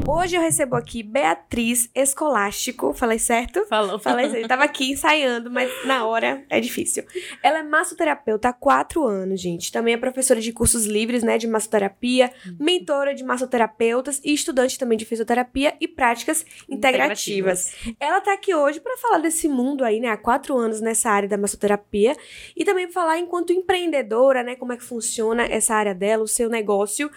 Hoje 0.06 0.36
eu 0.36 0.42
recebo 0.42 0.76
aqui 0.76 1.02
Beatriz 1.02 1.90
Escolástico, 1.96 2.94
falei 2.94 3.18
certo? 3.18 3.66
Falou. 3.68 3.98
Falei 3.98 4.30
certo, 4.30 4.48
tava 4.50 4.66
aqui 4.66 4.92
ensaiando, 4.92 5.50
mas 5.50 5.72
na 5.86 6.06
hora 6.06 6.44
é 6.50 6.60
difícil. 6.60 7.06
Ela 7.42 7.60
é 7.60 7.64
massoterapeuta 7.64 8.50
há 8.50 8.54
quatro 8.54 9.06
anos, 9.06 9.40
gente. 9.40 9.72
Também 9.72 9.94
é 9.94 9.98
professora 9.98 10.42
de 10.42 10.52
cursos 10.52 10.86
livres, 10.86 11.24
né, 11.24 11.38
de 11.38 11.48
massoterapia, 11.48 12.32
mentora 12.60 13.16
de 13.16 13.24
massoterapeutas 13.24 14.20
e 14.26 14.34
estudante 14.34 14.78
também 14.78 14.98
de 14.98 15.06
fisioterapia 15.06 15.74
e 15.80 15.88
práticas 15.88 16.46
integrativas. 16.70 17.74
Ela 17.98 18.20
tá 18.20 18.34
aqui 18.34 18.54
hoje 18.54 18.82
para 18.82 18.98
falar 18.98 19.20
desse 19.20 19.48
mundo 19.48 19.86
aí, 19.86 20.02
né? 20.02 20.10
Há 20.10 20.18
quatro 20.18 20.58
anos 20.58 20.82
nessa 20.82 21.10
área 21.10 21.30
da 21.30 21.38
massoterapia 21.38 22.16
e 22.58 22.66
também 22.66 22.86
pra 22.86 22.94
falar 22.94 23.20
enquanto 23.20 23.54
empreendedora, 23.54 24.44
né? 24.44 24.56
Como 24.56 24.74
é 24.74 24.78
que 24.78 24.84
funciona 24.84 25.44
essa 25.44 25.74
área 25.74 25.96
dela, 25.96 26.24
o 26.24 26.28
seu 26.28 26.50
negócio. 26.50 27.10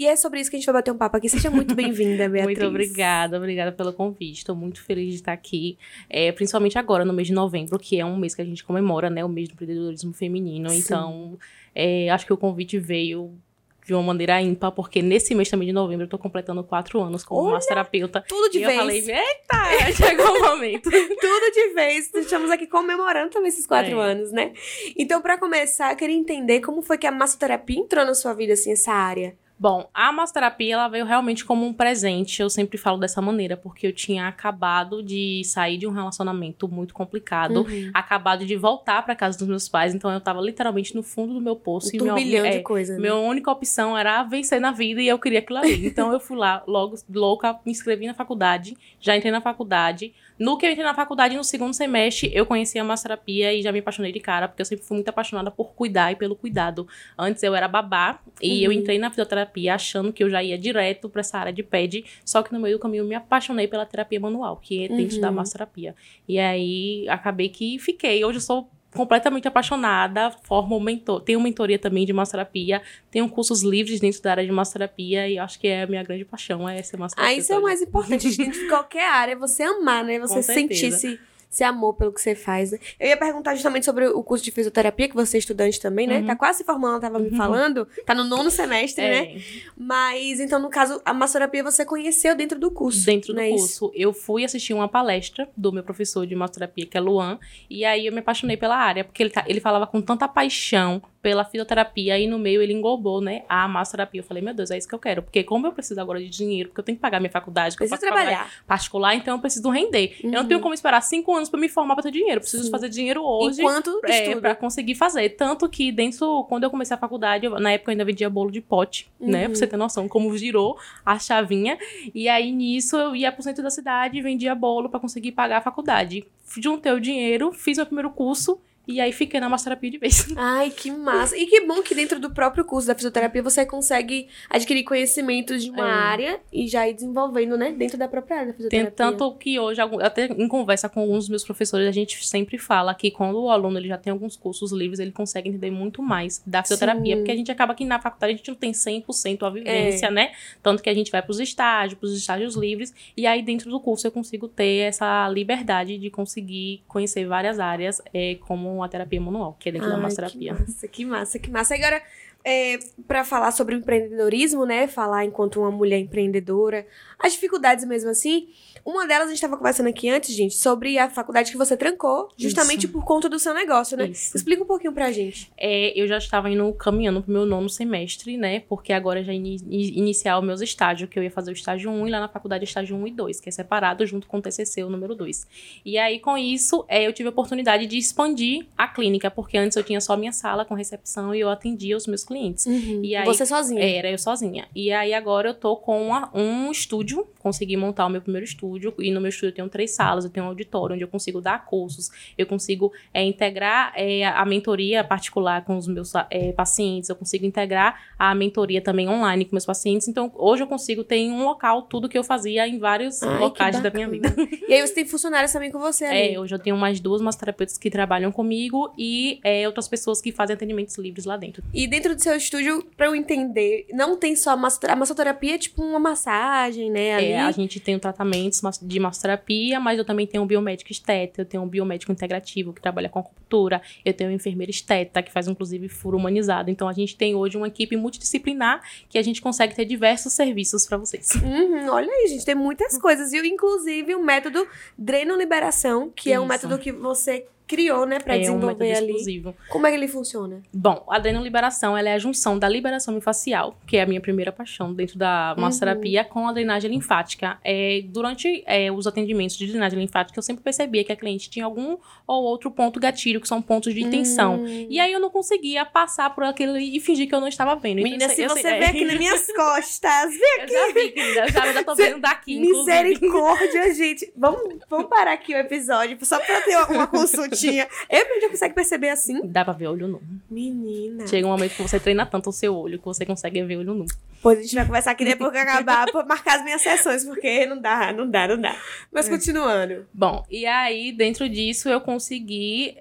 E 0.00 0.06
é 0.06 0.16
sobre 0.16 0.40
isso 0.40 0.48
que 0.48 0.56
a 0.56 0.58
gente 0.58 0.64
vai 0.64 0.76
bater 0.76 0.90
um 0.90 0.96
papo 0.96 1.18
aqui. 1.18 1.28
Seja 1.28 1.50
muito 1.50 1.74
bem-vinda, 1.74 2.24
Beatriz. 2.30 2.56
Muito 2.58 2.64
obrigada, 2.66 3.36
obrigada 3.36 3.70
pelo 3.70 3.92
convite. 3.92 4.38
Estou 4.38 4.56
muito 4.56 4.82
feliz 4.82 5.10
de 5.10 5.16
estar 5.16 5.34
aqui, 5.34 5.76
é, 6.08 6.32
principalmente 6.32 6.78
agora, 6.78 7.04
no 7.04 7.12
mês 7.12 7.28
de 7.28 7.34
novembro, 7.34 7.78
que 7.78 8.00
é 8.00 8.04
um 8.06 8.16
mês 8.16 8.34
que 8.34 8.40
a 8.40 8.44
gente 8.46 8.64
comemora, 8.64 9.10
né? 9.10 9.22
O 9.22 9.28
mês 9.28 9.46
do 9.48 9.52
empreendedorismo 9.52 10.14
feminino. 10.14 10.70
Sim. 10.70 10.78
Então, 10.78 11.38
é, 11.74 12.08
acho 12.08 12.24
que 12.24 12.32
o 12.32 12.38
convite 12.38 12.78
veio 12.78 13.38
de 13.84 13.92
uma 13.92 14.02
maneira 14.02 14.40
ímpar, 14.40 14.72
porque 14.72 15.02
nesse 15.02 15.34
mês 15.34 15.50
também 15.50 15.66
de 15.68 15.74
novembro 15.74 16.06
eu 16.06 16.08
tô 16.08 16.16
completando 16.16 16.64
quatro 16.64 16.98
anos 17.02 17.22
como 17.22 17.42
Olha, 17.42 17.56
massoterapeuta. 17.56 18.24
Tudo 18.26 18.48
de 18.50 18.56
e 18.56 18.64
vez. 18.64 18.72
eu 18.72 18.80
falei, 18.80 18.98
eita, 19.00 19.92
chegou 19.92 20.34
o 20.34 20.40
momento. 20.40 20.88
Tudo 20.90 21.52
de 21.52 21.74
vez. 21.74 22.10
Estamos 22.14 22.50
aqui 22.50 22.66
comemorando 22.66 23.28
também 23.28 23.50
esses 23.50 23.66
quatro 23.66 24.00
É. 24.00 24.02
anos, 24.12 24.32
né? 24.32 24.54
Então, 24.96 25.20
pra 25.20 25.36
começar, 25.36 25.92
eu 25.92 25.96
queria 25.96 26.16
entender 26.16 26.60
como 26.60 26.80
foi 26.80 26.96
que 26.96 27.06
a 27.06 27.12
massoterapia 27.12 27.78
entrou 27.78 28.06
na 28.06 28.14
sua 28.14 28.32
vida, 28.32 28.54
assim, 28.54 28.72
essa 28.72 28.92
área. 28.92 29.36
Bom, 29.60 29.90
a 29.92 30.10
massoterapia 30.10 30.72
ela 30.72 30.88
veio 30.88 31.04
realmente 31.04 31.44
como 31.44 31.66
um 31.66 31.72
presente. 31.74 32.40
Eu 32.40 32.48
sempre 32.48 32.78
falo 32.78 32.96
dessa 32.96 33.20
maneira, 33.20 33.58
porque 33.58 33.86
eu 33.86 33.92
tinha 33.92 34.26
acabado 34.26 35.02
de 35.02 35.42
sair 35.44 35.76
de 35.76 35.86
um 35.86 35.90
relacionamento 35.90 36.66
muito 36.66 36.94
complicado, 36.94 37.60
Uhum. 37.60 37.90
acabado 37.92 38.46
de 38.46 38.56
voltar 38.56 39.04
para 39.04 39.14
casa 39.14 39.36
dos 39.36 39.46
meus 39.46 39.68
pais, 39.68 39.94
então 39.94 40.10
eu 40.10 40.18
tava 40.18 40.40
literalmente 40.40 40.96
no 40.96 41.02
fundo 41.02 41.34
do 41.34 41.42
meu 41.42 41.54
poço 41.56 41.90
Um 41.92 42.18
e 42.18 42.24
meu, 42.24 42.44
é, 42.46 42.56
de 42.56 42.62
coisa, 42.62 42.94
né? 42.94 43.00
minha 43.00 43.14
única 43.16 43.50
opção 43.50 43.98
era 43.98 44.22
vencer 44.22 44.58
na 44.62 44.72
vida 44.72 45.02
e 45.02 45.08
eu 45.08 45.18
queria 45.18 45.40
aquilo 45.40 45.58
ali. 45.58 45.86
Então 45.86 46.10
eu 46.10 46.20
fui 46.20 46.38
lá, 46.38 46.62
logo 46.66 46.96
louca, 47.12 47.58
me 47.66 47.72
inscrevi 47.72 48.06
na 48.06 48.14
faculdade, 48.14 48.74
já 48.98 49.14
entrei 49.14 49.30
na 49.30 49.42
faculdade. 49.42 50.14
No 50.40 50.56
que 50.56 50.64
eu 50.64 50.70
entrei 50.70 50.84
na 50.86 50.94
faculdade, 50.94 51.36
no 51.36 51.44
segundo 51.44 51.74
semestre, 51.74 52.30
eu 52.32 52.46
conheci 52.46 52.78
a 52.78 52.82
massoterapia 52.84 53.52
e 53.52 53.60
já 53.60 53.70
me 53.70 53.80
apaixonei 53.80 54.10
de 54.10 54.20
cara, 54.20 54.48
porque 54.48 54.62
eu 54.62 54.64
sempre 54.66 54.86
fui 54.86 54.94
muito 54.96 55.08
apaixonada 55.10 55.50
por 55.50 55.74
cuidar 55.74 56.10
e 56.12 56.16
pelo 56.16 56.34
cuidado. 56.34 56.88
Antes 57.18 57.42
eu 57.42 57.54
era 57.54 57.68
babá 57.68 58.20
e 58.40 58.64
eu 58.64 58.70
Uhum. 58.70 58.78
entrei 58.78 58.98
na 58.98 59.10
fisioterapia 59.10 59.74
achando 59.74 60.14
que 60.14 60.24
eu 60.24 60.30
já 60.30 60.42
ia 60.42 60.56
direto 60.56 61.10
pra 61.10 61.20
essa 61.20 61.36
área 61.36 61.52
de 61.52 61.62
PED, 61.62 62.06
só 62.24 62.42
que 62.42 62.54
no 62.54 62.58
meio 62.58 62.78
do 62.78 62.80
caminho 62.80 63.02
eu 63.02 63.06
me 63.06 63.14
apaixonei 63.14 63.68
pela 63.68 63.84
terapia 63.84 64.18
manual, 64.18 64.56
que 64.56 64.84
é 64.84 64.88
dentro 64.88 65.16
Uhum. 65.16 65.20
da 65.20 65.30
massoterapia. 65.30 65.94
E 66.26 66.38
aí 66.38 67.06
acabei 67.10 67.50
que 67.50 67.78
fiquei. 67.78 68.24
Hoje 68.24 68.38
eu 68.38 68.42
sou 68.42 68.70
completamente 68.94 69.46
apaixonada, 69.46 70.30
formo 70.42 70.80
mentor, 70.80 71.20
tenho 71.20 71.40
mentoria 71.40 71.78
também 71.78 72.04
de 72.04 72.12
massoterapia, 72.12 72.82
tenho 73.10 73.28
cursos 73.28 73.62
livres 73.62 74.00
dentro 74.00 74.20
da 74.22 74.32
área 74.32 74.44
de 74.44 74.50
massoterapia 74.52 75.28
e 75.28 75.38
acho 75.38 75.58
que 75.60 75.68
é 75.68 75.82
a 75.82 75.86
minha 75.86 76.02
grande 76.02 76.24
paixão, 76.24 76.68
é 76.68 76.82
ser 76.82 76.96
Ah, 76.96 77.00
massoterapeuta. 77.00 77.40
isso 77.40 77.52
é 77.52 77.58
o 77.58 77.62
mais 77.62 77.80
importante. 77.82 78.36
Dentro 78.36 78.60
de 78.60 78.68
qualquer 78.68 79.08
área, 79.08 79.32
é 79.32 79.36
você 79.36 79.62
amar, 79.62 80.04
né? 80.04 80.18
Você 80.18 80.34
Com 80.34 80.42
sentir 80.42 80.76
certeza. 80.90 80.96
esse, 81.08 81.20
esse 81.50 81.64
amor 81.64 81.94
pelo 81.94 82.12
que 82.12 82.20
você 82.20 82.34
faz, 82.34 82.70
né? 82.70 82.78
Eu 82.98 83.08
ia 83.08 83.16
perguntar 83.16 83.54
justamente 83.54 83.84
sobre 83.84 84.06
o 84.06 84.22
curso 84.22 84.44
de 84.44 84.50
fisioterapia, 84.52 85.08
que 85.08 85.14
você 85.14 85.36
é 85.36 85.40
estudante 85.40 85.80
também, 85.80 86.06
né? 86.06 86.20
Uhum. 86.20 86.26
Tá 86.26 86.36
quase 86.36 86.58
se 86.58 86.64
formando, 86.64 87.00
tava 87.00 87.18
me 87.18 87.30
Uhum. 87.30 87.36
falando. 87.36 87.88
Tá 88.06 88.14
no 88.14 88.22
nono 88.24 88.50
semestre, 88.50 89.02
né? 89.02 89.34
É, 89.34 89.36
Mas, 89.76 90.38
então, 90.40 90.58
no 90.60 90.68
caso, 90.70 91.00
a 91.04 91.12
massoterapia 91.12 91.62
você 91.64 91.84
conheceu 91.84 92.34
dentro 92.36 92.58
do 92.58 92.70
curso. 92.70 93.04
dentro 93.06 93.32
do 93.34 93.40
é 93.40 93.50
isso? 93.50 93.80
curso. 93.80 93.92
Eu 93.94 94.12
fui 94.12 94.44
assistir 94.44 94.74
uma 94.74 94.88
palestra 94.88 95.48
do 95.56 95.72
meu 95.72 95.82
professor 95.82 96.26
de 96.26 96.34
massoterapia, 96.34 96.86
que 96.86 96.96
é 96.96 97.00
Luan, 97.00 97.38
e 97.68 97.84
aí 97.84 98.06
eu 98.06 98.12
me 98.12 98.20
apaixonei 98.20 98.56
pela 98.56 98.76
área, 98.76 99.02
porque 99.04 99.22
ele, 99.22 99.30
tá- 99.30 99.44
ele 99.48 99.60
falava 99.60 99.86
com 99.86 100.00
tanta 100.00 100.28
paixão 100.28 101.02
pela 101.22 101.44
fisioterapia 101.44 102.18
e 102.18 102.26
no 102.26 102.38
meio 102.38 102.62
ele 102.62 102.72
englobou, 102.72 103.20
né, 103.20 103.42
a 103.48 103.68
massoterapia. 103.68 104.20
Eu 104.20 104.24
falei, 104.24 104.42
meu 104.42 104.54
Deus, 104.54 104.70
é 104.70 104.78
isso 104.78 104.88
que 104.88 104.94
eu 104.94 104.98
quero, 104.98 105.22
porque 105.22 105.42
como 105.44 105.66
eu 105.66 105.72
preciso 105.72 106.00
agora 106.00 106.18
de 106.18 106.28
dinheiro, 106.28 106.68
porque 106.70 106.80
eu 106.80 106.84
tenho 106.84 106.96
que 106.96 107.02
pagar 107.02 107.20
minha 107.20 107.30
faculdade, 107.30 107.76
que 107.76 107.82
eu 107.82 107.88
faço 107.88 108.02
faculdade 108.02 108.28
trabalhar. 108.30 108.50
particular, 108.66 109.14
então 109.14 109.34
eu 109.36 109.40
preciso 109.40 109.68
render. 109.70 110.16
Eu 110.22 110.30
não 110.30 110.40
Uhum. 110.42 110.48
tenho 110.48 110.60
como 110.60 110.72
esperar 110.74 111.00
cinco 111.02 111.34
anos 111.34 111.48
pra 111.48 111.60
me 111.60 111.68
formar 111.68 111.94
pra 111.94 112.02
ter 112.02 112.10
dinheiro, 112.10 112.36
eu 112.36 112.40
preciso 112.40 112.64
Sim. 112.64 112.70
fazer 112.70 112.88
dinheiro 112.88 113.22
hoje. 113.24 113.60
Enquanto 113.60 114.00
É, 114.06 114.34
pra 114.36 114.54
conseguir 114.54 114.94
fazer. 114.94 115.28
Tanto 115.30 115.68
que 115.68 115.92
dentro, 115.92 116.44
quando 116.48 116.64
eu 116.64 116.70
comecei 116.70 116.94
a 116.94 116.98
faculdade, 116.98 117.46
eu- 117.46 117.60
na 117.60 117.72
época 117.72 117.90
eu 117.90 117.92
ainda 117.92 118.04
vendia 118.04 118.30
bolo 118.30 118.50
de 118.50 118.60
pote, 118.60 119.10
né? 119.20 119.40
Uhum. 119.42 119.46
Pra 119.46 119.54
você 119.56 119.66
ter 119.66 119.76
noção 119.76 120.08
como 120.08 120.36
girou 120.36 120.78
a 121.04 121.18
chavinha. 121.18 121.78
E 122.14 122.28
aí 122.28 122.50
nisso 122.50 122.96
eu 122.96 123.14
ia 123.14 123.30
pro 123.30 123.42
centro 123.42 123.62
da 123.62 123.70
cidade 123.70 124.16
e 124.18 124.22
vendia 124.22 124.54
bolo 124.54 124.88
pra 124.88 124.98
conseguir 124.98 125.32
pagar 125.32 125.58
a 125.58 125.60
faculdade. 125.60 126.24
Juntei 126.58 126.92
o 126.92 127.00
dinheiro, 127.00 127.52
fiz 127.52 127.76
meu 127.76 127.86
primeiro 127.86 128.10
curso 128.10 128.58
e 128.88 129.00
aí 129.00 129.12
fiquei 129.12 129.38
na 129.40 129.48
massoterapia 129.48 129.90
de 129.90 129.98
vez. 129.98 130.26
Ai, 130.36 130.70
que 130.70 130.90
massa. 130.90 131.36
E 131.36 131.46
que 131.46 131.60
bom 131.66 131.82
que 131.82 131.94
dentro 131.94 132.18
do 132.18 132.30
próprio 132.30 132.64
curso 132.64 132.86
da 132.88 132.94
fisioterapia 132.94 133.42
você 133.42 133.64
consegue 133.64 134.28
adquirir 134.48 134.82
conhecimentos 134.84 135.62
de 135.62 135.70
uma 135.70 135.86
É. 135.86 135.90
área 135.92 136.40
e 136.52 136.66
já 136.66 136.88
ir 136.88 136.94
desenvolvendo, 136.94 137.56
né? 137.56 137.72
Dentro 137.72 137.96
da 137.98 138.08
própria 138.08 138.38
área 138.38 138.46
da 138.48 138.52
Tem 138.52 138.68
fisioterapia. 138.68 138.96
tanto 138.96 139.32
que 139.36 139.58
hoje, 139.60 139.80
até 140.02 140.26
em 140.26 140.48
conversa 140.48 140.88
com 140.88 141.00
alguns 141.00 141.18
dos 141.24 141.28
meus 141.28 141.44
professores, 141.44 141.86
a 141.86 141.92
gente 141.92 142.26
sempre 142.26 142.58
fala 142.58 142.94
que 142.94 143.10
quando 143.10 143.40
o 143.40 143.50
aluno 143.50 143.78
ele 143.78 143.88
já 143.88 143.98
tem 143.98 144.10
alguns 144.10 144.36
cursos 144.36 144.72
livres, 144.72 144.98
ele 144.98 145.12
consegue 145.12 145.48
entender 145.48 145.70
muito 145.70 146.02
mais 146.02 146.42
da 146.46 146.62
fisioterapia. 146.62 147.14
Sim. 147.14 147.20
Porque 147.20 147.30
a 147.32 147.36
gente 147.36 147.52
acaba 147.52 147.74
que 147.74 147.84
na 147.84 148.00
faculdade 148.00 148.32
a 148.32 148.36
gente 148.36 148.48
não 148.48 148.56
tem 148.56 148.72
100% 148.72 149.42
a 149.46 149.50
vivência, 149.50 150.10
né? 150.10 150.32
Tanto 150.62 150.82
que 150.82 150.90
a 150.90 150.94
gente 150.94 151.10
vai 151.10 151.22
pros 151.22 151.38
estágios, 151.38 151.98
pros 151.98 152.16
estágios 152.16 152.56
livres, 152.56 152.92
e 153.16 153.26
aí 153.26 153.42
dentro 153.42 153.70
do 153.70 153.78
curso 153.80 154.06
eu 154.06 154.10
consigo 154.12 154.48
ter 154.48 154.78
essa 154.88 155.28
liberdade 155.28 155.96
de 155.98 156.10
conseguir 156.10 156.82
conhecer 156.88 157.26
várias 157.26 157.58
áreas, 157.60 158.00
é, 158.12 158.36
como 158.40 158.69
a 158.82 158.88
terapia 158.88 159.20
manual, 159.20 159.56
que 159.58 159.68
é 159.68 159.72
dentro 159.72 159.88
da 159.88 159.96
Ai, 159.96 160.02
massoterapia. 160.02 160.54
Que 160.54 160.60
massa, 160.60 160.88
que 160.88 161.04
massa, 161.04 161.38
que 161.38 161.50
massa. 161.50 161.74
Agora, 161.74 162.02
é, 162.44 162.78
para 163.06 163.24
falar 163.24 163.50
sobre 163.52 163.74
o 163.74 163.78
empreendedorismo, 163.78 164.64
né? 164.64 164.86
Falar 164.86 165.24
enquanto 165.24 165.60
uma 165.60 165.70
mulher 165.70 165.98
empreendedora, 165.98 166.86
as 167.18 167.32
dificuldades 167.32 167.84
mesmo 167.84 168.10
assim. 168.10 168.48
Uma 168.82 169.06
delas 169.06 169.26
a 169.26 169.28
gente 169.28 169.36
estava 169.36 169.58
conversando 169.58 169.88
aqui 169.88 170.08
antes, 170.08 170.34
gente, 170.34 170.54
sobre 170.54 170.96
a 170.96 171.10
faculdade 171.10 171.50
que 171.52 171.58
você 171.58 171.76
trancou, 171.76 172.30
justamente 172.38 172.84
Isso. 172.84 172.92
por 172.92 173.04
conta 173.04 173.28
do 173.28 173.38
seu 173.38 173.52
negócio, 173.52 173.94
né? 173.94 174.06
Isso. 174.08 174.34
Explica 174.34 174.62
um 174.62 174.66
pouquinho 174.66 174.92
pra 174.94 175.12
gente. 175.12 175.52
É, 175.58 175.92
eu 176.00 176.08
já 176.08 176.16
estava 176.16 176.48
indo 176.48 176.72
caminhando 176.72 177.22
pro 177.22 177.30
meu 177.30 177.44
nono 177.44 177.68
semestre, 177.68 178.38
né? 178.38 178.60
Porque 178.60 178.90
agora 178.94 179.22
já 179.22 179.34
ini 179.34 179.56
i- 179.68 179.98
iniciar 179.98 180.38
os 180.38 180.44
meus 180.46 180.62
estágios, 180.62 181.10
que 181.10 181.18
eu 181.18 181.22
ia 181.22 181.30
fazer 181.30 181.50
o 181.50 181.52
estágio 181.52 181.90
1 181.90 182.06
e 182.08 182.10
lá 182.10 182.20
na 182.20 182.28
faculdade 182.28 182.64
estágio 182.64 182.96
1 182.96 183.06
e 183.06 183.10
2, 183.10 183.38
que 183.38 183.50
é 183.50 183.52
separado 183.52 184.06
junto 184.06 184.26
com 184.26 184.38
o 184.38 184.42
TCC, 184.42 184.82
o 184.82 184.88
número 184.88 185.14
2. 185.14 185.46
E 185.84 185.98
aí, 185.98 186.18
com 186.18 186.38
isso, 186.38 186.82
é, 186.88 187.06
eu 187.06 187.12
tive 187.12 187.26
a 187.28 187.32
oportunidade 187.32 187.86
de 187.86 187.98
expandir 187.98 188.66
a 188.78 188.88
clínica, 188.88 189.30
porque 189.30 189.58
antes 189.58 189.76
eu 189.76 189.84
tinha 189.84 190.00
só 190.00 190.16
minha 190.16 190.32
sala 190.32 190.64
com 190.64 190.72
recepção 190.74 191.34
e 191.34 191.40
eu 191.40 191.50
atendia 191.50 191.98
os 191.98 192.06
meus 192.06 192.24
clientes. 192.30 192.64
E 192.66 193.16
aí, 193.16 193.24
você 193.24 193.44
sozinha. 193.44 193.82
É, 193.82 193.96
Era 193.96 194.10
eu 194.10 194.18
sozinha. 194.18 194.68
E 194.74 194.92
aí 194.92 195.12
agora 195.12 195.48
eu 195.48 195.54
tô 195.54 195.76
com 195.76 196.00
uma- 196.06 196.30
um 196.32 196.70
estúdio, 196.70 197.26
consegui 197.40 197.76
montar 197.76 198.06
o 198.06 198.08
meu 198.08 198.22
primeiro 198.22 198.44
estúdio. 198.44 198.94
E 199.00 199.10
no 199.10 199.20
meu 199.20 199.30
estúdio 199.30 199.48
eu 199.50 199.54
tenho 199.54 199.68
três 199.68 199.90
salas, 199.90 200.24
eu 200.24 200.30
tenho 200.30 200.46
um 200.46 200.48
auditório 200.48 200.94
onde 200.94 201.02
eu 201.02 201.08
consigo 201.08 201.40
dar 201.40 201.64
cursos, 201.66 202.08
eu 202.38 202.46
consigo 202.46 202.92
é, 203.12 203.24
integrar 203.24 203.92
é, 203.96 204.24
a 204.24 204.44
mentoria 204.44 205.02
particular 205.02 205.64
com 205.64 205.76
os 205.76 205.88
meus 205.88 206.12
é, 206.30 206.52
pacientes, 206.52 207.10
eu 207.10 207.16
consigo 207.16 207.44
integrar 207.44 208.00
a 208.18 208.32
mentoria 208.34 208.80
também 208.80 209.08
online 209.08 209.44
com 209.44 209.52
meus 209.56 209.66
pacientes. 209.66 210.06
Então 210.06 210.30
hoje 210.36 210.62
eu 210.62 210.66
consigo 210.68 211.02
ter 211.02 211.16
em 211.16 211.32
um 211.32 211.42
local 211.44 211.82
tudo 211.82 212.08
que 212.08 212.16
eu 212.16 212.22
fazia 212.22 212.66
em 212.68 212.78
vários 212.78 213.22
Ai, 213.22 213.38
locais 213.40 213.80
da 213.80 213.90
minha 213.90 214.08
vida. 214.08 214.32
E 214.68 214.72
aí 214.74 214.86
você 214.86 214.94
tem 214.94 215.04
funcionários 215.04 215.52
também 215.52 215.70
com 215.72 215.78
você 215.80 216.04
ali. 216.04 216.34
É, 216.34 216.40
hoje 216.40 216.54
eu 216.54 216.58
tenho 216.58 216.76
mais 216.76 217.00
duas 217.00 217.20
massoterapeutas 217.20 217.76
que 217.76 217.90
trabalham 217.90 218.30
comigo 218.30 218.92
e 218.96 219.40
é, 219.42 219.66
outras 219.66 219.88
pessoas 219.88 220.20
que 220.20 220.30
fazem 220.30 220.54
atendimentos 220.54 220.96
livres 220.98 221.24
lá 221.24 221.36
dentro. 221.36 221.62
E 221.74 221.86
dentro 221.88 222.14
do 222.20 222.22
seu 222.24 222.36
estúdio, 222.36 222.84
pra 222.96 223.06
eu 223.06 223.14
entender, 223.14 223.86
não 223.92 224.16
tem 224.16 224.36
só 224.36 224.56
massoterapia. 224.56 224.94
A 224.96 224.98
massoterapia 224.98 225.54
é 225.54 225.58
tipo 225.58 225.82
uma 225.82 225.98
massagem, 225.98 226.90
né? 226.90 227.14
Ali. 227.14 227.26
É, 227.26 227.40
a 227.40 227.50
gente 227.50 227.80
tem 227.80 227.98
tratamentos 227.98 228.60
mas- 228.62 228.78
de 228.80 229.00
massoterapia, 229.00 229.80
mas 229.80 229.98
eu 229.98 230.04
também 230.04 230.26
tenho 230.26 230.44
um 230.44 230.46
biomédico 230.46 230.92
esteta, 230.92 231.40
eu 231.40 231.44
tenho 231.44 231.62
um 231.62 231.68
biomédico 231.68 232.12
integrativo 232.12 232.72
que 232.72 232.80
trabalha 232.80 233.08
com 233.08 233.18
acupuntura, 233.18 233.80
eu 234.04 234.12
tenho 234.12 234.30
um 234.30 234.34
enfermeiro 234.34 234.70
esteta 234.70 235.22
que 235.22 235.32
faz 235.32 235.48
inclusive 235.48 235.88
furo 235.88 236.16
humanizado. 236.16 236.70
Então 236.70 236.86
a 236.88 236.92
gente 236.92 237.16
tem 237.16 237.34
hoje 237.34 237.56
uma 237.56 237.68
equipe 237.68 237.96
multidisciplinar 237.96 238.82
que 239.08 239.18
a 239.18 239.22
gente 239.22 239.40
consegue 239.40 239.74
ter 239.74 239.84
diversos 239.84 240.32
serviços 240.32 240.86
para 240.86 240.96
vocês. 240.98 241.28
Uhum, 241.50 241.88
olha 241.90 242.08
aí, 242.10 242.28
gente, 242.28 242.44
tem 242.44 242.54
muitas 242.54 242.96
coisas. 242.98 243.32
E 243.32 243.38
inclusive 243.38 244.14
o 244.14 244.22
método 244.22 244.66
dreno-liberação, 244.96 246.10
que 246.14 246.32
é 246.32 246.38
um 246.38 246.42
Isso. 246.44 246.48
método 246.48 246.78
que 246.78 246.92
você 246.92 247.46
criou, 247.70 248.04
né, 248.04 248.18
pra 248.18 248.34
é 248.34 248.38
um 248.38 248.40
desenvolver 248.40 248.92
ali. 248.92 249.06
exclusivo. 249.06 249.54
Como 249.70 249.86
é 249.86 249.90
que 249.90 249.96
ele 249.96 250.08
funciona? 250.08 250.60
Bom, 250.74 251.06
a 251.08 251.14
adrenoliberação 251.16 251.96
ela 251.96 252.08
é 252.08 252.14
a 252.14 252.18
junção 252.18 252.58
da 252.58 252.68
liberação 252.68 253.14
miofascial, 253.14 253.76
que 253.86 253.96
é 253.96 254.02
a 254.02 254.06
minha 254.06 254.20
primeira 254.20 254.50
paixão 254.50 254.92
dentro 254.92 255.16
da 255.16 255.54
Uhum. 255.56 255.62
massoterapia, 255.62 256.24
com 256.24 256.48
a 256.48 256.52
drenagem 256.52 256.90
linfática. 256.90 257.58
É, 257.64 258.02
durante 258.06 258.64
é, 258.66 258.90
os 258.90 259.06
atendimentos 259.06 259.56
de 259.56 259.68
drenagem 259.68 259.98
linfática, 260.00 260.36
eu 260.36 260.42
sempre 260.42 260.64
percebia 260.64 261.04
que 261.04 261.12
a 261.12 261.16
cliente 261.16 261.48
tinha 261.48 261.64
algum 261.64 261.96
ou 262.26 262.42
outro 262.42 262.70
ponto 262.72 262.98
gatilho, 262.98 263.40
que 263.40 263.46
são 263.46 263.62
pontos 263.62 263.94
de 263.94 264.04
tensão. 264.10 264.64
Hum. 264.64 264.86
E 264.90 264.98
aí 264.98 265.12
eu 265.12 265.20
não 265.20 265.30
conseguia 265.30 265.84
passar 265.86 266.34
por 266.34 266.42
aquilo 266.42 266.76
e 266.76 266.98
fingir 266.98 267.28
que 267.28 267.34
eu 267.34 267.40
não 267.40 267.48
estava 267.48 267.76
vendo. 267.76 268.00
Então, 268.00 268.10
Menina, 268.10 268.24
eu 268.24 268.30
se 268.36 268.48
você 268.48 268.62
sei- 268.62 268.78
vê 268.78 268.84
é. 268.84 268.88
aqui 268.88 269.04
nas 269.04 269.14
minhas 269.18 269.46
costas, 269.52 270.30
vê 270.32 270.62
Eu 270.64 270.68
já 270.68 270.86
vi, 270.92 271.10
querida. 271.12 271.40
Eu 271.68 271.72
já 271.74 271.84
tô 271.84 271.94
vendo 271.94 272.20
daqui. 272.20 272.58
Misericórdia, 272.58 273.94
gente. 273.94 274.32
Vamos, 274.36 274.60
vamos 274.88 275.06
parar 275.08 275.32
aqui 275.32 275.54
o 275.54 275.58
episódio 275.58 276.16
só 276.24 276.38
pra 276.40 276.60
ter 276.62 276.76
uma, 276.76 276.88
uma 276.88 277.06
consultinha. 277.60 277.88
Eu 278.08 278.40
já 278.40 278.48
consegue 278.48 278.74
perceber 278.74 279.08
assim? 279.10 279.40
Dá 279.46 279.64
pra 279.64 279.72
ver 279.72 279.88
olho 279.88 280.08
nu. 280.08 280.22
Menina. 280.50 281.26
Chega 281.26 281.46
um 281.46 281.50
momento 281.50 281.74
que 281.74 281.82
você 281.82 282.00
treina 282.00 282.26
tanto 282.26 282.50
o 282.50 282.52
seu 282.52 282.74
olho 282.74 282.98
que 282.98 283.04
você 283.04 283.24
consegue 283.26 283.62
ver 283.62 283.76
olho 283.76 283.94
nu. 283.94 284.06
Pois 284.42 284.58
a 284.58 284.62
gente 284.62 284.74
vai 284.74 284.86
conversar 284.86 285.10
aqui 285.10 285.24
depois 285.24 285.52
que 285.52 285.58
acabar 285.58 286.10
pra 286.10 286.24
marcar 286.24 286.58
as 286.58 286.64
minhas 286.64 286.80
sessões, 286.80 287.24
porque 287.24 287.66
não 287.66 287.80
dá, 287.80 288.12
não 288.12 288.28
dá, 288.28 288.48
não 288.48 288.60
dá. 288.60 288.74
Mas 289.12 289.28
continuando. 289.28 290.06
Bom, 290.12 290.44
e 290.50 290.64
aí, 290.64 291.12
dentro 291.12 291.48
disso, 291.48 291.88
eu 291.88 292.00
consegui 292.00 292.96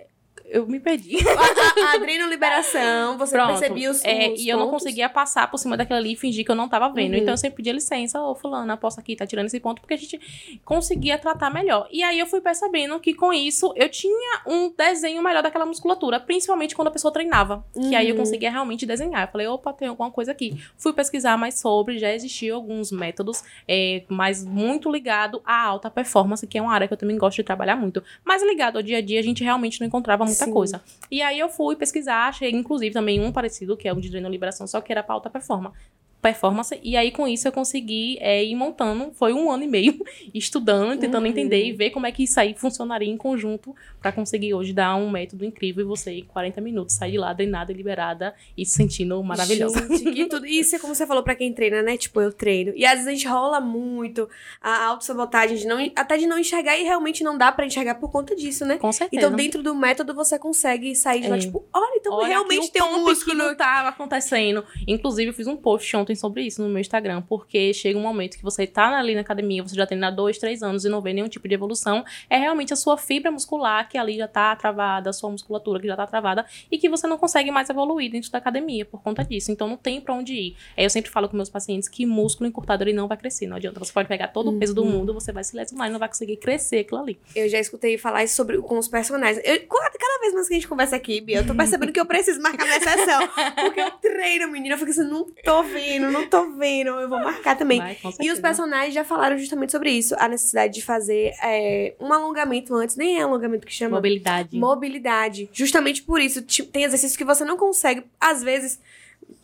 eu 0.52 0.66
me 0.68 0.80
perdi. 0.80 1.18
A, 1.30 1.92
a, 1.92 1.94
a 1.94 2.28
liberação, 2.28 3.18
você 3.18 3.36
Pronto. 3.36 3.50
percebia 3.60 3.90
os, 3.92 4.04
É, 4.04 4.30
os 4.32 4.42
e 4.42 4.50
eu 4.50 4.58
não 4.58 4.70
conseguia 4.70 5.08
passar 5.10 5.50
por 5.50 5.58
cima 5.58 5.78
daquilo 5.78 5.98
ali 5.98 6.14
e 6.14 6.16
fingir 6.16 6.44
que 6.46 6.52
eu 6.52 6.56
não 6.56 6.68
tava 6.68 6.90
vendo. 6.90 7.14
Uhum. 7.14 7.20
Então 7.20 7.34
eu 7.34 7.38
sempre 7.38 7.58
pedia 7.58 7.74
licença, 7.74 8.22
ô 8.22 8.36
fulana, 8.36 8.76
posso 8.78 9.00
aqui, 9.00 9.16
tá 9.16 9.26
tirando 9.26 9.46
esse 9.48 9.60
ponto, 9.60 9.82
porque 9.82 9.94
a 9.94 9.98
gente 9.98 10.20
conseguia 10.66 11.18
tratar 11.18 11.50
melhor. 11.50 11.88
E 11.92 12.04
aí 12.04 12.20
eu 12.20 12.26
fui 12.28 12.42
percebendo 12.42 13.00
que 13.00 13.14
com 13.14 13.32
isso 13.34 13.74
eu 13.76 13.90
tinha 13.90 14.42
um 14.48 14.74
desenho 14.76 15.22
melhor 15.22 15.44
daquela 15.44 15.66
musculatura, 15.66 16.20
principalmente 16.20 16.76
quando 16.76 16.88
a 16.90 16.92
pessoa 16.92 17.12
treinava. 17.14 17.66
Que 17.74 17.96
aí 17.96 18.08
eu 18.10 18.16
Uhum. 18.16 18.22
conseguia 18.22 18.52
realmente 18.52 18.86
desenhar. 18.86 19.24
Eu 19.28 19.32
falei, 19.32 19.48
opa, 19.48 19.72
tem 19.74 19.88
alguma 19.88 20.12
coisa 20.12 20.32
aqui. 20.32 20.58
Fui 20.78 20.92
pesquisar 20.94 21.38
mais 21.38 21.60
sobre, 21.60 21.98
já 21.98 22.14
existiam 22.14 22.56
alguns 22.58 22.92
métodos, 22.92 23.44
é, 23.68 24.04
mas 24.10 24.44
muito 24.44 24.92
ligado 24.92 25.42
à 25.46 25.64
alta 25.66 25.90
performance, 25.90 26.46
que 26.48 26.58
é 26.58 26.62
uma 26.62 26.74
área 26.74 26.88
que 26.88 26.94
eu 26.94 26.98
também 26.98 27.18
gosto 27.18 27.38
de 27.38 27.44
trabalhar 27.44 27.76
muito. 27.76 28.04
Mas 28.26 28.42
ligado 28.44 28.78
ao 28.78 28.82
dia 28.84 28.98
a 28.98 29.02
dia, 29.02 29.20
a 29.20 29.24
gente 29.24 29.44
realmente 29.44 29.80
não 29.80 29.88
encontrava 29.88 30.26
muita 30.40 30.46
Sim. 30.46 30.54
coisa. 30.54 30.82
E 31.12 31.22
aí 31.22 31.40
eu 31.40 31.50
fui 31.50 31.76
pesquisar, 31.76 32.28
achei 32.28 32.50
inclusive 32.52 32.94
também 32.94 33.20
um 33.20 33.32
parecido, 33.32 33.76
que 33.76 33.88
é 33.88 33.94
o 33.94 34.00
de 34.00 34.10
treino 34.10 34.30
liberação, 34.30 34.66
só 34.66 34.80
que 34.82 34.92
era 34.92 35.04
pra 35.04 35.16
alta 35.16 35.30
performance. 35.30 35.78
Performance, 36.22 36.78
e 36.84 36.98
aí 36.98 37.12
com 37.12 37.26
isso 37.28 37.48
eu 37.48 37.52
consegui 37.52 38.18
é, 38.20 38.44
ir 38.44 38.54
montando. 38.56 39.12
Foi 39.14 39.32
um 39.32 39.50
ano 39.50 39.64
e 39.64 39.68
meio 39.68 39.98
estudando, 40.34 41.00
tentando 41.00 41.24
Uhum. 41.24 41.30
entender 41.32 41.64
e 41.66 41.72
ver 41.72 41.92
como 41.92 42.06
é 42.06 42.12
que 42.12 42.24
isso 42.24 42.40
aí 42.40 42.54
funcionaria 42.54 43.08
em 43.10 43.16
conjunto 43.18 43.74
pra 44.02 44.12
conseguir 44.12 44.54
hoje 44.54 44.74
dar 44.74 44.96
um 44.96 45.10
método 45.10 45.46
incrível 45.46 45.84
e 45.84 45.88
você, 45.88 46.12
em 46.12 46.24
40 46.26 46.60
minutos, 46.62 46.96
sair 46.96 47.12
de 47.12 47.18
lá 47.18 47.32
drenada, 47.34 47.72
liberada 47.72 48.34
e 48.58 48.66
se 48.66 48.74
sentindo 48.74 49.22
maravilhosa. 49.24 49.80
Gente, 49.88 50.12
que 50.12 50.26
tudo. 50.26 50.46
Isso 50.46 50.76
é 50.76 50.80
como 50.80 50.94
você 50.94 51.06
falou 51.08 51.24
pra 51.24 51.36
quem 51.36 51.54
treina, 51.54 51.82
né? 51.82 51.96
Tipo, 51.98 52.20
eu 52.22 52.32
treino. 52.34 52.74
E 52.76 52.86
às 52.86 52.94
vezes 52.94 53.08
a 53.08 53.12
gente 53.12 53.28
rola 53.28 53.60
muito 53.62 54.28
a 54.62 54.86
autossabotagem, 54.88 55.58
de 55.58 55.68
não, 55.68 55.78
até 55.96 56.18
de 56.18 56.28
não 56.28 56.38
enxergar 56.38 56.78
e 56.78 56.84
realmente 56.84 57.24
não 57.24 57.38
dá 57.38 57.52
pra 57.52 57.66
enxergar 57.66 57.96
por 57.96 58.12
conta 58.12 58.36
disso, 58.36 58.66
né? 58.66 58.78
Com 58.78 58.92
certeza. 58.92 59.26
Então, 59.26 59.36
dentro 59.36 59.64
do 59.64 59.74
método, 59.76 60.14
você 60.14 60.38
consegue 60.38 60.96
sair 60.96 61.22
de 61.22 61.28
lá, 61.30 61.36
É. 61.36 61.40
tipo, 61.40 61.66
olha, 61.74 61.96
então 61.98 62.14
Olha 62.14 62.28
realmente 62.28 62.72
tem 62.72 62.82
um 62.84 63.02
músculo. 63.06 63.32
que 63.32 63.34
não 63.38 63.56
tava 63.56 63.90
acontecendo. 63.90 64.64
Inclusive, 64.88 65.30
eu 65.30 65.34
fiz 65.34 65.48
um 65.48 65.56
post 65.56 65.96
ontem 65.96 66.09
sobre 66.16 66.44
isso 66.44 66.62
no 66.62 66.70
meu 66.70 66.80
Instagram, 66.80 67.22
porque 67.22 67.74
chega 67.74 67.98
um 67.98 68.02
momento 68.02 68.38
que 68.38 68.44
você 68.44 68.66
tá 68.68 68.98
ali 68.98 69.14
na 69.16 69.22
academia, 69.22 69.62
você 69.64 69.76
já 69.76 69.86
treina 69.86 70.08
há 70.08 70.12
dois, 70.12 70.38
três 70.38 70.62
anos 70.64 70.86
e 70.86 70.90
não 70.90 71.02
vê 71.02 71.14
nenhum 71.14 71.28
tipo 71.28 71.48
de 71.48 71.54
evolução. 71.54 72.04
É 72.30 72.38
realmente 72.38 72.74
a 72.74 72.76
sua 72.76 72.98
fibra 72.98 73.32
muscular 73.32 73.88
que 73.90 73.98
ali 73.98 74.18
já 74.18 74.28
tá 74.28 74.56
travada, 74.56 75.10
a 75.10 75.14
sua 75.14 75.30
musculatura 75.30 75.80
que 75.80 75.88
já 75.88 75.96
tá 75.96 76.06
travada 76.08 76.46
e 76.72 76.78
que 76.78 76.90
você 76.90 77.08
não 77.08 77.18
consegue 77.18 77.52
mais 77.52 77.70
evoluir 77.70 78.12
dentro 78.12 78.32
da 78.32 78.38
academia 78.38 78.86
por 78.86 79.02
conta 79.02 79.24
disso. 79.24 79.52
Então, 79.52 79.68
não 79.68 79.78
tem 79.78 80.00
pra 80.02 80.14
onde 80.14 80.34
ir. 80.34 80.56
Aí 80.78 80.84
eu 80.84 80.90
sempre 80.90 81.12
falo 81.12 81.28
com 81.30 81.36
meus 81.36 81.50
pacientes 81.50 81.88
que 81.90 82.06
músculo 82.06 82.48
encurtado 82.50 82.84
ele 82.84 82.94
não 82.94 83.08
vai 83.08 83.18
crescer. 83.18 83.48
Não 83.48 83.58
adianta. 83.58 83.80
Você 83.80 83.92
pode 83.94 84.08
pegar 84.08 84.28
todo 84.30 84.50
o 84.52 84.60
peso 84.60 84.74
do 84.74 84.84
Uhum. 84.84 84.92
mundo, 84.92 85.14
você 85.14 85.32
vai 85.32 85.44
se 85.44 85.56
lesionar 85.56 85.88
e 85.88 85.92
não 85.92 86.00
vai 86.00 86.08
conseguir 86.08 86.38
crescer 86.38 86.80
aquilo 86.80 87.02
ali. 87.02 87.20
Eu 87.36 87.48
já 87.50 87.60
escutei 87.60 87.98
falar 87.98 88.24
isso 88.24 88.36
sobre, 88.36 88.58
com 88.60 88.78
os 88.78 88.88
personagens. 88.88 89.42
Eu, 89.46 89.60
cada, 89.68 89.92
cada 89.98 90.20
vez 90.22 90.34
mais 90.34 90.48
que 90.48 90.54
a 90.54 90.58
gente 90.58 90.68
conversa 90.68 90.96
aqui, 90.96 91.22
Bia, 91.22 91.38
eu 91.38 91.46
tô 91.48 91.54
percebendo 91.56 91.92
que 91.92 92.00
eu 92.00 92.06
preciso 92.06 92.42
marcar 92.42 92.66
minha 92.66 92.80
sessão. 92.80 93.28
Porque 93.56 93.80
eu 93.82 93.92
treino, 94.02 94.48
menina. 94.52 94.76
Eu 94.76 94.78
fico 94.80 94.92
assim, 94.92 95.04
não 95.04 95.26
tô 95.44 95.64
vendo, 95.64 95.99
não 96.12 96.28
tô 96.28 96.52
vendo. 96.52 96.90
Eu 96.90 97.10
vou 97.10 97.20
marcar 97.20 97.58
também. 97.58 97.80
Vai, 97.80 97.98
E 98.20 98.32
os 98.32 98.40
personagens 98.40 98.94
já 98.94 99.04
falaram 99.04 99.38
justamente 99.38 99.72
sobre 99.72 99.92
isso. 99.92 100.16
A 100.18 100.28
necessidade 100.28 100.74
de 100.74 100.82
fazer 100.82 101.34
é, 101.44 101.96
um 102.00 102.12
alongamento 102.12 102.74
antes. 102.76 102.96
Nem 102.96 103.20
é 103.20 103.24
alongamento 103.24 103.66
que 103.66 103.74
chama. 103.74 103.98
Mobilidade. 103.98 104.58
Mobilidade. 104.58 105.50
Justamente 105.52 106.04
por 106.04 106.20
isso. 106.20 106.42
Tem 106.72 106.84
exercícios 106.84 107.18
que 107.18 107.24
você 107.24 107.44
não 107.46 107.58
consegue, 107.58 108.04
às 108.20 108.44
vezes. 108.44 108.80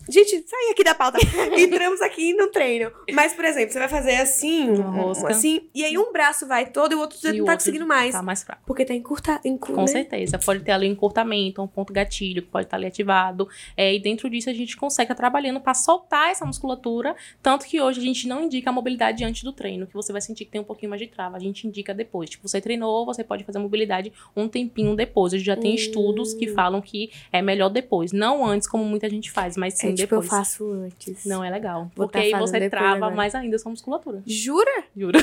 Gente, 0.09 0.43
sai 0.47 0.71
aqui 0.71 0.83
da 0.83 0.93
pauta. 0.93 1.17
Entramos 1.57 2.01
aqui 2.01 2.33
no 2.33 2.47
treino. 2.47 2.91
Mas, 3.13 3.33
por 3.33 3.45
exemplo, 3.45 3.71
você 3.73 3.79
vai 3.79 3.87
fazer 3.89 4.15
assim, 4.17 4.69
um- 4.69 5.27
assim, 5.27 5.61
e 5.73 5.83
aí 5.83 5.97
um 5.97 6.11
braço 6.11 6.47
vai 6.47 6.65
todo 6.69 6.91
e 6.91 6.95
o 6.95 6.99
outro 6.99 7.17
E 7.23 7.23
não 7.33 7.43
o 7.43 7.45
tá 7.45 7.51
outro 7.53 7.57
conseguindo 7.65 7.87
mais. 7.87 8.11
Tá 8.13 8.21
mais 8.21 8.43
fraco. 8.43 8.61
Porque 8.65 8.85
tá 8.85 8.93
encurta, 8.93 9.39
encur, 9.43 9.75
Com 9.75 9.81
né? 9.81 9.87
certeza. 9.87 10.37
Pode 10.39 10.61
ter 10.63 10.71
ali 10.71 10.87
um 10.87 10.91
encurtamento, 10.91 11.61
um 11.61 11.67
ponto 11.67 11.91
gatilho 11.93 12.41
que 12.41 12.49
pode 12.49 12.67
estar 12.67 12.77
ali 12.77 12.85
ativado. 12.87 13.47
É, 13.75 13.93
e 13.93 13.99
dentro 13.99 14.29
disso 14.29 14.49
a 14.49 14.53
gente 14.53 14.75
consegue 14.77 15.05
estar 15.11 15.15
trabalhando 15.15 15.59
para 15.59 15.73
soltar 15.73 16.29
essa 16.29 16.45
musculatura. 16.45 17.15
Tanto 17.41 17.65
que 17.65 17.81
hoje 17.81 17.99
a 17.99 18.03
gente 18.03 18.27
não 18.27 18.43
indica 18.43 18.69
a 18.69 18.73
mobilidade 18.73 19.23
antes 19.23 19.43
do 19.43 19.51
treino, 19.51 19.87
que 19.87 19.93
você 19.93 20.11
vai 20.11 20.21
sentir 20.21 20.45
que 20.45 20.51
tem 20.51 20.61
um 20.61 20.65
pouquinho 20.65 20.89
mais 20.89 21.01
de 21.01 21.07
trava. 21.07 21.37
A 21.37 21.39
gente 21.39 21.67
indica 21.67 21.93
depois. 21.93 22.29
Tipo, 22.29 22.47
você 22.47 22.61
treinou, 22.61 23.05
você 23.05 23.23
pode 23.23 23.43
fazer 23.43 23.57
a 23.57 23.61
mobilidade 23.61 24.11
um 24.35 24.47
tempinho 24.47 24.95
depois. 24.95 25.33
A 25.33 25.37
gente 25.37 25.45
já 25.45 25.55
tem 25.57 25.71
Hum. 25.71 25.75
estudos 25.75 26.33
que 26.33 26.47
falam 26.47 26.81
que 26.81 27.09
é 27.31 27.41
melhor 27.41 27.69
depois. 27.69 28.11
Não 28.11 28.45
antes, 28.45 28.67
como 28.67 28.83
muita 28.85 29.09
gente 29.09 29.31
faz, 29.31 29.57
mas 29.57 29.73
sim 29.75 29.89
É, 29.89 29.94
tipo, 29.95 30.15
eu 30.15 30.21
depois. 30.21 30.39
faço 30.39 30.71
antes. 30.71 31.25
Não 31.25 31.43
é 31.43 31.49
legal. 31.49 31.91
Vou 31.95 32.07
Porque 32.07 32.17
tá 32.31 32.37
aí 32.37 32.41
você 32.41 32.69
trava 32.69 32.95
agora. 32.97 33.15
mais 33.15 33.33
ainda 33.35 33.55
a 33.55 33.59
sua 33.59 33.69
musculatura. 33.71 34.21
Jura? 34.25 34.83
Juro. 34.95 35.17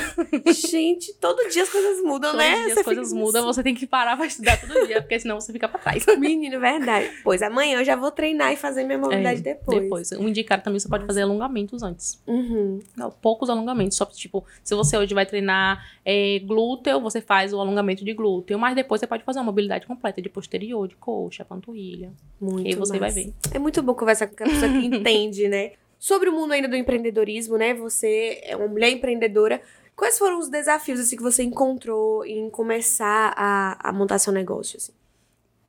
Gente, 0.69 1.13
todo 1.13 1.49
dia 1.49 1.63
as 1.63 1.69
coisas 1.69 1.97
mudam, 2.03 2.31
Todos 2.31 2.37
né? 2.45 2.55
dias 2.61 2.73
Você 2.73 2.79
as 2.79 2.85
coisas 2.85 3.13
mudam, 3.13 3.41
assim. 3.43 3.53
você 3.53 3.63
tem 3.63 3.75
que 3.75 3.85
parar 3.87 4.17
pra 4.17 4.25
estudar 4.25 4.59
todo 4.59 4.87
dia, 4.87 5.01
porque 5.01 5.19
senão 5.19 5.39
você 5.39 5.51
fica 5.51 5.67
pra 5.67 5.79
trás. 5.79 6.05
Menino, 6.17 6.59
verdade. 6.59 7.09
Pois 7.23 7.41
amanhã 7.41 7.79
eu 7.79 7.85
já 7.85 7.95
vou 7.95 8.11
treinar 8.11 8.51
e 8.53 8.55
fazer 8.55 8.83
minha 8.83 8.97
mobilidade 8.97 9.39
É, 9.39 9.43
depois. 9.43 9.79
Depois. 9.81 10.11
O 10.11 10.27
indicado 10.27 10.63
também 10.63 10.79
você 10.79 10.87
pode 10.89 11.05
fazer 11.05 11.21
alongamentos 11.23 11.83
antes. 11.83 12.21
Uhum. 12.27 12.79
Não, 12.95 13.11
poucos 13.11 13.49
alongamentos. 13.49 13.97
Só, 13.97 14.05
tipo, 14.05 14.43
se 14.63 14.75
você 14.75 14.97
hoje 14.97 15.13
vai 15.13 15.25
treinar 15.25 15.83
é, 16.05 16.39
glúteo, 16.39 16.99
você 17.01 17.21
faz 17.21 17.53
o 17.53 17.59
alongamento 17.59 18.03
de 18.03 18.13
glúteo. 18.13 18.57
Mas 18.59 18.75
depois 18.75 18.99
você 18.99 19.07
pode 19.07 19.23
fazer 19.23 19.39
uma 19.39 19.45
mobilidade 19.45 19.85
completa 19.85 20.21
de 20.21 20.29
posterior, 20.29 20.87
de 20.87 20.95
coxa, 20.95 21.43
panturrilha. 21.45 22.11
Muito 22.39 22.65
E 22.67 22.69
aí 22.69 22.75
você 22.75 22.91
vai 22.99 23.09
massa. 23.09 23.15
ver. 23.21 23.33
É 23.53 23.59
muito 23.59 23.81
bom 23.81 23.93
conversar 23.93 24.27
com 24.27 24.33
aquela 24.33 24.49
pessoa 24.49 24.62
que 24.67 24.85
entende, 24.85 25.47
né? 25.47 25.71
Sobre 25.99 26.29
o 26.29 26.33
mundo 26.33 26.51
ainda 26.51 26.67
do 26.67 26.75
empreendedorismo, 26.75 27.57
né? 27.57 27.73
Você 27.73 28.41
é 28.43 28.55
uma 28.55 28.67
mulher 28.67 28.89
empreendedora. 28.91 29.61
Quais 29.95 30.17
foram 30.17 30.39
os 30.39 30.49
desafios 30.49 30.99
assim, 30.99 31.15
que 31.15 31.23
você 31.23 31.43
encontrou 31.43 32.25
em 32.25 32.49
começar 32.49 33.33
a, 33.37 33.89
a 33.89 33.93
montar 33.93 34.17
seu 34.19 34.33
negócio? 34.33 34.77
Assim? 34.77 34.91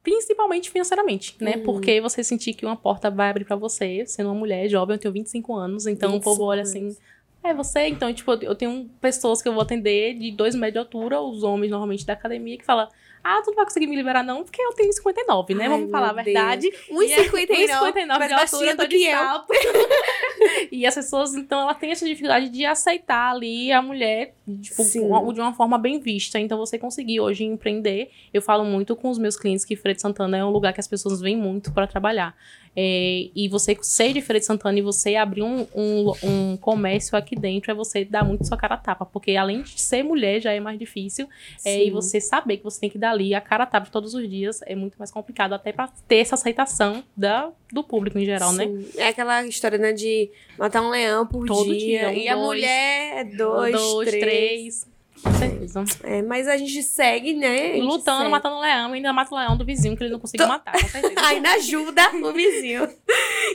Principalmente 0.03 0.71
financeiramente, 0.71 1.37
né? 1.41 1.57
Uhum. 1.57 1.63
Porque 1.63 2.01
você 2.01 2.25
sentir 2.25 2.55
que 2.55 2.67
uma 2.67 2.77
porta 2.77 3.11
vai 3.11 3.31
abrir 3.31 3.45
pra 3.45 3.57
você, 3.57 4.05
sendo 4.07 4.29
uma 4.29 4.35
mulher 4.35 4.69
jovem, 4.69 4.97
eu 4.97 5.01
tenho 5.01 5.15
25 5.15 5.55
anos, 5.55 5.87
então 5.87 6.11
o 6.11 6.13
25 6.15 6.25
povo 6.37 6.45
olha 6.49 6.63
assim. 6.63 6.97
É 7.43 7.53
você, 7.53 7.89
então, 7.89 8.13
tipo, 8.13 8.33
eu 8.33 8.55
tenho 8.55 8.91
pessoas 9.01 9.43
que 9.43 9.49
eu 9.49 9.53
vou 9.53 9.63
atender 9.63 10.15
de 10.15 10.33
dois 10.33 10.55
metros 10.55 10.73
de 10.73 10.79
altura, 10.79 11.21
os 11.21 11.43
homens 11.43 11.71
normalmente 11.71 12.05
da 12.05 12.15
academia, 12.15 12.57
que 12.57 12.65
falam: 12.65 12.89
Ah, 13.25 13.41
tu 13.43 13.49
não 13.49 13.57
vai 13.57 13.65
conseguir 13.65 13.87
me 13.87 13.97
liberar, 13.97 14.23
não, 14.23 14.45
porque 14.45 14.61
eu 14.61 14.73
tenho 14.75 14.93
59, 14.93 15.55
né? 15.55 15.65
Ai, 15.65 15.71
Vamos 15.71 15.91
falar 15.91 16.11
a 16.11 16.13
verdade. 16.13 16.71
Deus. 16.71 17.03
E 17.09 17.13
é 17.13 17.25
1,59 17.25 17.49
1,59 17.93 18.07
mais 18.19 18.29
de 18.29 18.35
altura, 18.35 18.77
do 18.77 18.83
que 18.89 18.99
de 18.99 19.05
eu. 19.05 19.19
salto. 19.19 19.47
e 20.71 20.87
as 20.87 20.95
pessoas, 20.95 21.35
então, 21.35 21.61
ela 21.63 21.75
tem 21.75 21.91
essa 21.91 22.05
dificuldade 22.05 22.49
de 22.51 22.65
aceitar 22.65 23.31
ali 23.33 23.73
a 23.73 23.81
mulher 23.81 24.35
tipo, 24.61 24.83
uma- 25.01 25.33
de 25.33 25.41
uma 25.41 25.55
forma 25.55 25.79
bem 25.79 25.99
vista. 25.99 26.39
Então, 26.39 26.59
você 26.59 26.79
conseguir 26.79 27.21
hoje 27.21 27.45
empreender. 27.45 28.11
Eu 28.33 28.43
falo 28.43 28.65
muito 28.65 28.95
com 28.95 29.09
os 29.09 29.19
meus 29.19 29.37
clientes 29.37 29.65
que 29.65 29.75
Feira 29.75 29.95
de 29.95 30.03
Santana 30.03 30.37
é 30.37 30.45
um 30.45 30.51
lugar 30.51 30.73
que 30.73 30.81
as 30.81 30.89
pessoas 30.89 31.21
vêm 31.21 31.37
muito 31.37 31.73
para 31.73 31.87
trabalhar. 31.87 32.37
É, 32.77 33.29
e 33.37 33.49
você 33.49 33.77
ser 33.83 34.13
de 34.13 34.21
Feira 34.21 34.41
de 34.41 34.47
Santana 34.47 34.77
e 34.79 34.83
você 34.83 35.15
abrir 35.15 35.43
um, 35.43 35.65
um, 35.75 36.13
um 36.25 36.57
comércio 36.57 37.17
aqui 37.17 37.37
dentro 37.37 37.71
é 37.71 37.75
você 37.75 38.05
dar 38.05 38.25
muito 38.25 38.45
sua 38.47 38.57
cara 38.57 38.75
a 38.75 38.79
tapa. 38.79 39.07
Porque 39.07 39.37
além 39.37 39.63
de 39.63 39.81
ser 39.81 40.03
mulher 40.03 40.41
já 40.43 40.53
é 40.53 40.59
mais 40.61 40.79
difícil. 40.79 41.29
É, 41.65 41.85
e 41.85 41.91
você 41.91 42.21
saber 42.21 42.57
que 42.59 42.65
você 42.65 42.81
tem 42.81 42.91
que 42.91 42.99
dar 42.99 43.14
ali 43.15 43.35
a 43.35 43.41
cara 43.41 43.65
a 43.65 43.67
tapa 43.67 43.89
todos 43.91 44.13
os 44.15 44.29
dias 44.29 44.61
é 44.67 44.75
muito 44.75 44.97
mais 44.99 45.11
complicado, 45.11 45.55
até 45.55 45.73
pra 45.73 45.89
ter 46.07 46.17
essa 46.17 46.35
aceitação 46.35 47.03
da, 47.17 47.51
do 47.73 47.83
público 47.83 48.19
em 48.19 48.25
geral, 48.27 48.53
né? 48.53 48.67
Sim. 48.67 48.89
É 48.97 49.09
aquela 49.09 49.45
história, 49.47 49.79
né, 49.79 49.93
de 49.93 50.31
matar 50.59 50.83
um 50.83 50.91
leão 50.91 51.27
por 51.27 51.47
Todo 51.47 51.73
dia. 51.75 51.79
dia, 51.79 52.09
um, 52.11 52.13
e 52.13 52.29
a 52.29 52.35
dois. 52.35 52.47
mulher 52.47 53.17
é 53.21 53.25
dois, 53.25 54.09
três. 54.09 54.21
três. 54.21 54.95
Com 55.23 55.33
certeza. 55.33 55.85
É, 56.03 56.21
mas 56.21 56.47
a 56.47 56.57
gente 56.59 56.83
segue, 56.83 57.33
né? 57.33 57.71
a 57.71 57.75
gente 57.77 57.83
Lutando, 57.85 58.19
segue. 58.19 58.31
matando 58.31 58.57
o 58.57 58.61
leão, 58.61 58.91
e 58.91 58.97
ainda 58.97 59.11
mata 59.11 59.35
o 59.35 59.39
leão 59.39 59.57
do 59.57 59.65
vizinho 59.65 59.97
que 59.97 60.03
ele 60.05 60.13
não 60.13 60.21
conseguiu 60.21 60.47
matar, 60.47 60.73
com 60.73 60.87
certeza. 60.87 61.15
Ainda 61.27 61.51
ajuda 61.53 62.11
o 62.17 62.33
vizinho. 62.33 62.87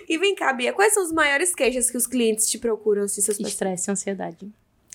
e 0.08 0.18
vem 0.18 0.34
cá, 0.34 0.52
Bia, 0.52 0.74
quais 0.74 0.94
são 0.96 1.04
os 1.04 1.12
maiores 1.12 1.54
queixas 1.54 1.92
que 1.92 1.98
os 1.98 2.08
clientes 2.08 2.50
te 2.50 2.58
procuram, 2.58 3.04
assim, 3.04 3.22
seus? 3.22 3.40
Estresse 3.40 3.88
e 3.88 3.92
ansiedade. 3.92 4.50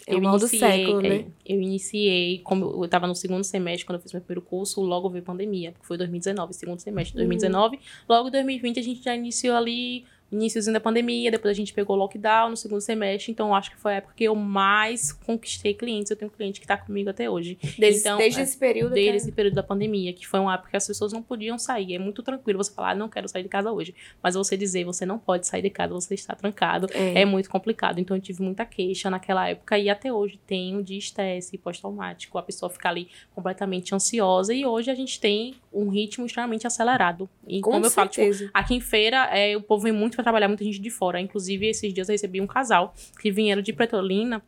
É 0.07 0.15
o 0.15 0.23
mal 0.23 0.39
do 0.39 0.47
século, 0.47 1.01
né? 1.01 1.25
eu 1.47 1.61
iniciei, 1.61 2.39
como 2.41 2.85
eu 2.85 2.89
tava 2.89 3.07
no 3.07 3.15
segundo 3.15 3.43
semestre, 3.43 3.87
quando 3.87 3.97
eu 3.97 4.03
fiz 4.03 4.13
meu 4.13 4.21
primeiro 4.21 4.43
curso, 4.43 4.83
logo 4.83 5.09
veio 5.09 5.25
pandemia, 5.25 5.73
que 5.73 5.87
foi 5.87 5.97
2019, 5.97 6.53
segundo 6.53 6.79
semestre 6.79 7.13
de 7.13 7.19
2019. 7.19 7.79
Logo 8.09 8.29
em 8.29 8.33
2020 8.33 8.81
a 8.81 8.83
gente 8.83 9.03
já 9.03 9.17
iniciou 9.17 9.57
ali, 9.57 10.05
iníciozinho 10.35 10.75
da 10.75 10.81
pandemia, 10.81 11.31
depois 11.31 11.51
a 11.51 11.55
gente 11.55 11.73
pegou 11.73 11.97
o 11.97 11.99
lockdown 11.99 12.51
no 12.51 12.57
segundo 12.57 12.81
semestre, 12.81 13.33
então 13.33 13.55
acho 13.55 13.71
que 13.71 13.77
foi 13.79 13.93
a 13.93 13.97
época 13.97 14.15
que 14.17 14.25
eu 14.25 14.35
mais 14.35 15.13
conquistei 15.13 15.75
clientes. 15.75 16.11
Eu 16.11 16.17
tenho 16.17 16.31
cliente 16.31 16.61
que 16.61 16.67
tá 16.67 16.77
comigo 16.77 17.11
até 17.11 17.29
hoje. 17.31 17.59
Desde, 17.79 18.01
Então, 18.01 18.19
desde 18.19 18.41
é, 18.41 18.43
esse 18.43 18.57
período. 18.59 18.93
Desde 18.95 19.09
até- 19.11 19.17
esse 19.17 19.33
período 19.33 19.55
da 19.55 19.63
pandemia, 19.63 20.13
que 20.13 20.27
foi 20.27 20.41
uma 20.41 20.55
época 20.55 20.71
que 20.71 20.77
as 20.77 20.87
pessoas 20.87 21.13
não 21.13 21.23
podiam 21.23 21.59
sair. 21.59 21.95
É 21.95 21.99
muito 21.99 22.23
tranquilo 22.23 22.63
você 22.63 22.73
falar, 22.73 22.91
ah, 22.91 22.95
não 22.95 23.09
quero 23.09 23.29
sair 23.29 23.43
de 23.43 23.49
casa 23.49 23.71
hoje. 23.73 23.95
Mas 24.23 24.35
você 24.35 24.57
dizer, 24.57 24.85
você 24.85 25.07
não 25.07 25.19
pode 25.19 25.47
sair 25.47 25.63
de 25.63 25.71
casa, 25.71 25.93
você 25.95 26.15
está 26.15 26.35
trancado, 26.35 26.89
É. 26.93 27.21
é 27.23 27.25
muito 27.25 27.49
complicado. 27.49 27.99
Então 27.99 28.17
eu 28.17 28.21
tive 28.21 28.43
muita 28.43 28.65
queixa 28.65 29.09
naquela 29.11 29.49
época 29.49 29.79
e 29.79 29.89
até 29.89 30.13
hoje 30.13 30.39
tenho 30.47 30.83
de 30.83 30.97
estresse 30.97 31.57
pós-traumático, 31.59 32.37
a 32.39 32.43
pessoa 32.43 32.69
fica 32.71 32.89
ali 32.89 33.09
completamente 33.35 33.95
ansiosa. 33.95 34.53
E 34.55 34.65
hoje 34.67 34.91
a 34.91 34.95
gente 34.95 35.21
tem 35.21 35.55
um 35.73 35.89
ritmo 35.89 36.25
extremamente 36.27 36.67
acelerado. 36.67 37.29
E 37.47 37.61
Com 37.61 37.73
como 37.73 37.87
eu 37.87 37.91
falo, 37.91 38.09
tipo, 38.09 38.23
certeza. 38.23 38.51
Aqui 38.55 38.75
em 38.75 38.81
feira, 38.81 39.25
é, 39.37 39.57
o 39.57 39.61
povo 39.63 39.83
vem 39.85 39.93
muito 39.93 40.15
pra 40.17 40.24
trabalhar, 40.25 40.49
muita 40.49 40.65
gente 40.65 40.81
de 40.81 40.91
fora. 40.91 41.21
Inclusive, 41.21 41.67
esses 41.69 41.93
dias 41.95 42.09
eu 42.09 42.13
recebi 42.13 42.41
um 42.41 42.47
casal 42.47 42.93
que 43.21 43.31
vieram 43.31 43.63
de 43.63 43.73
Petrolina 43.73 44.43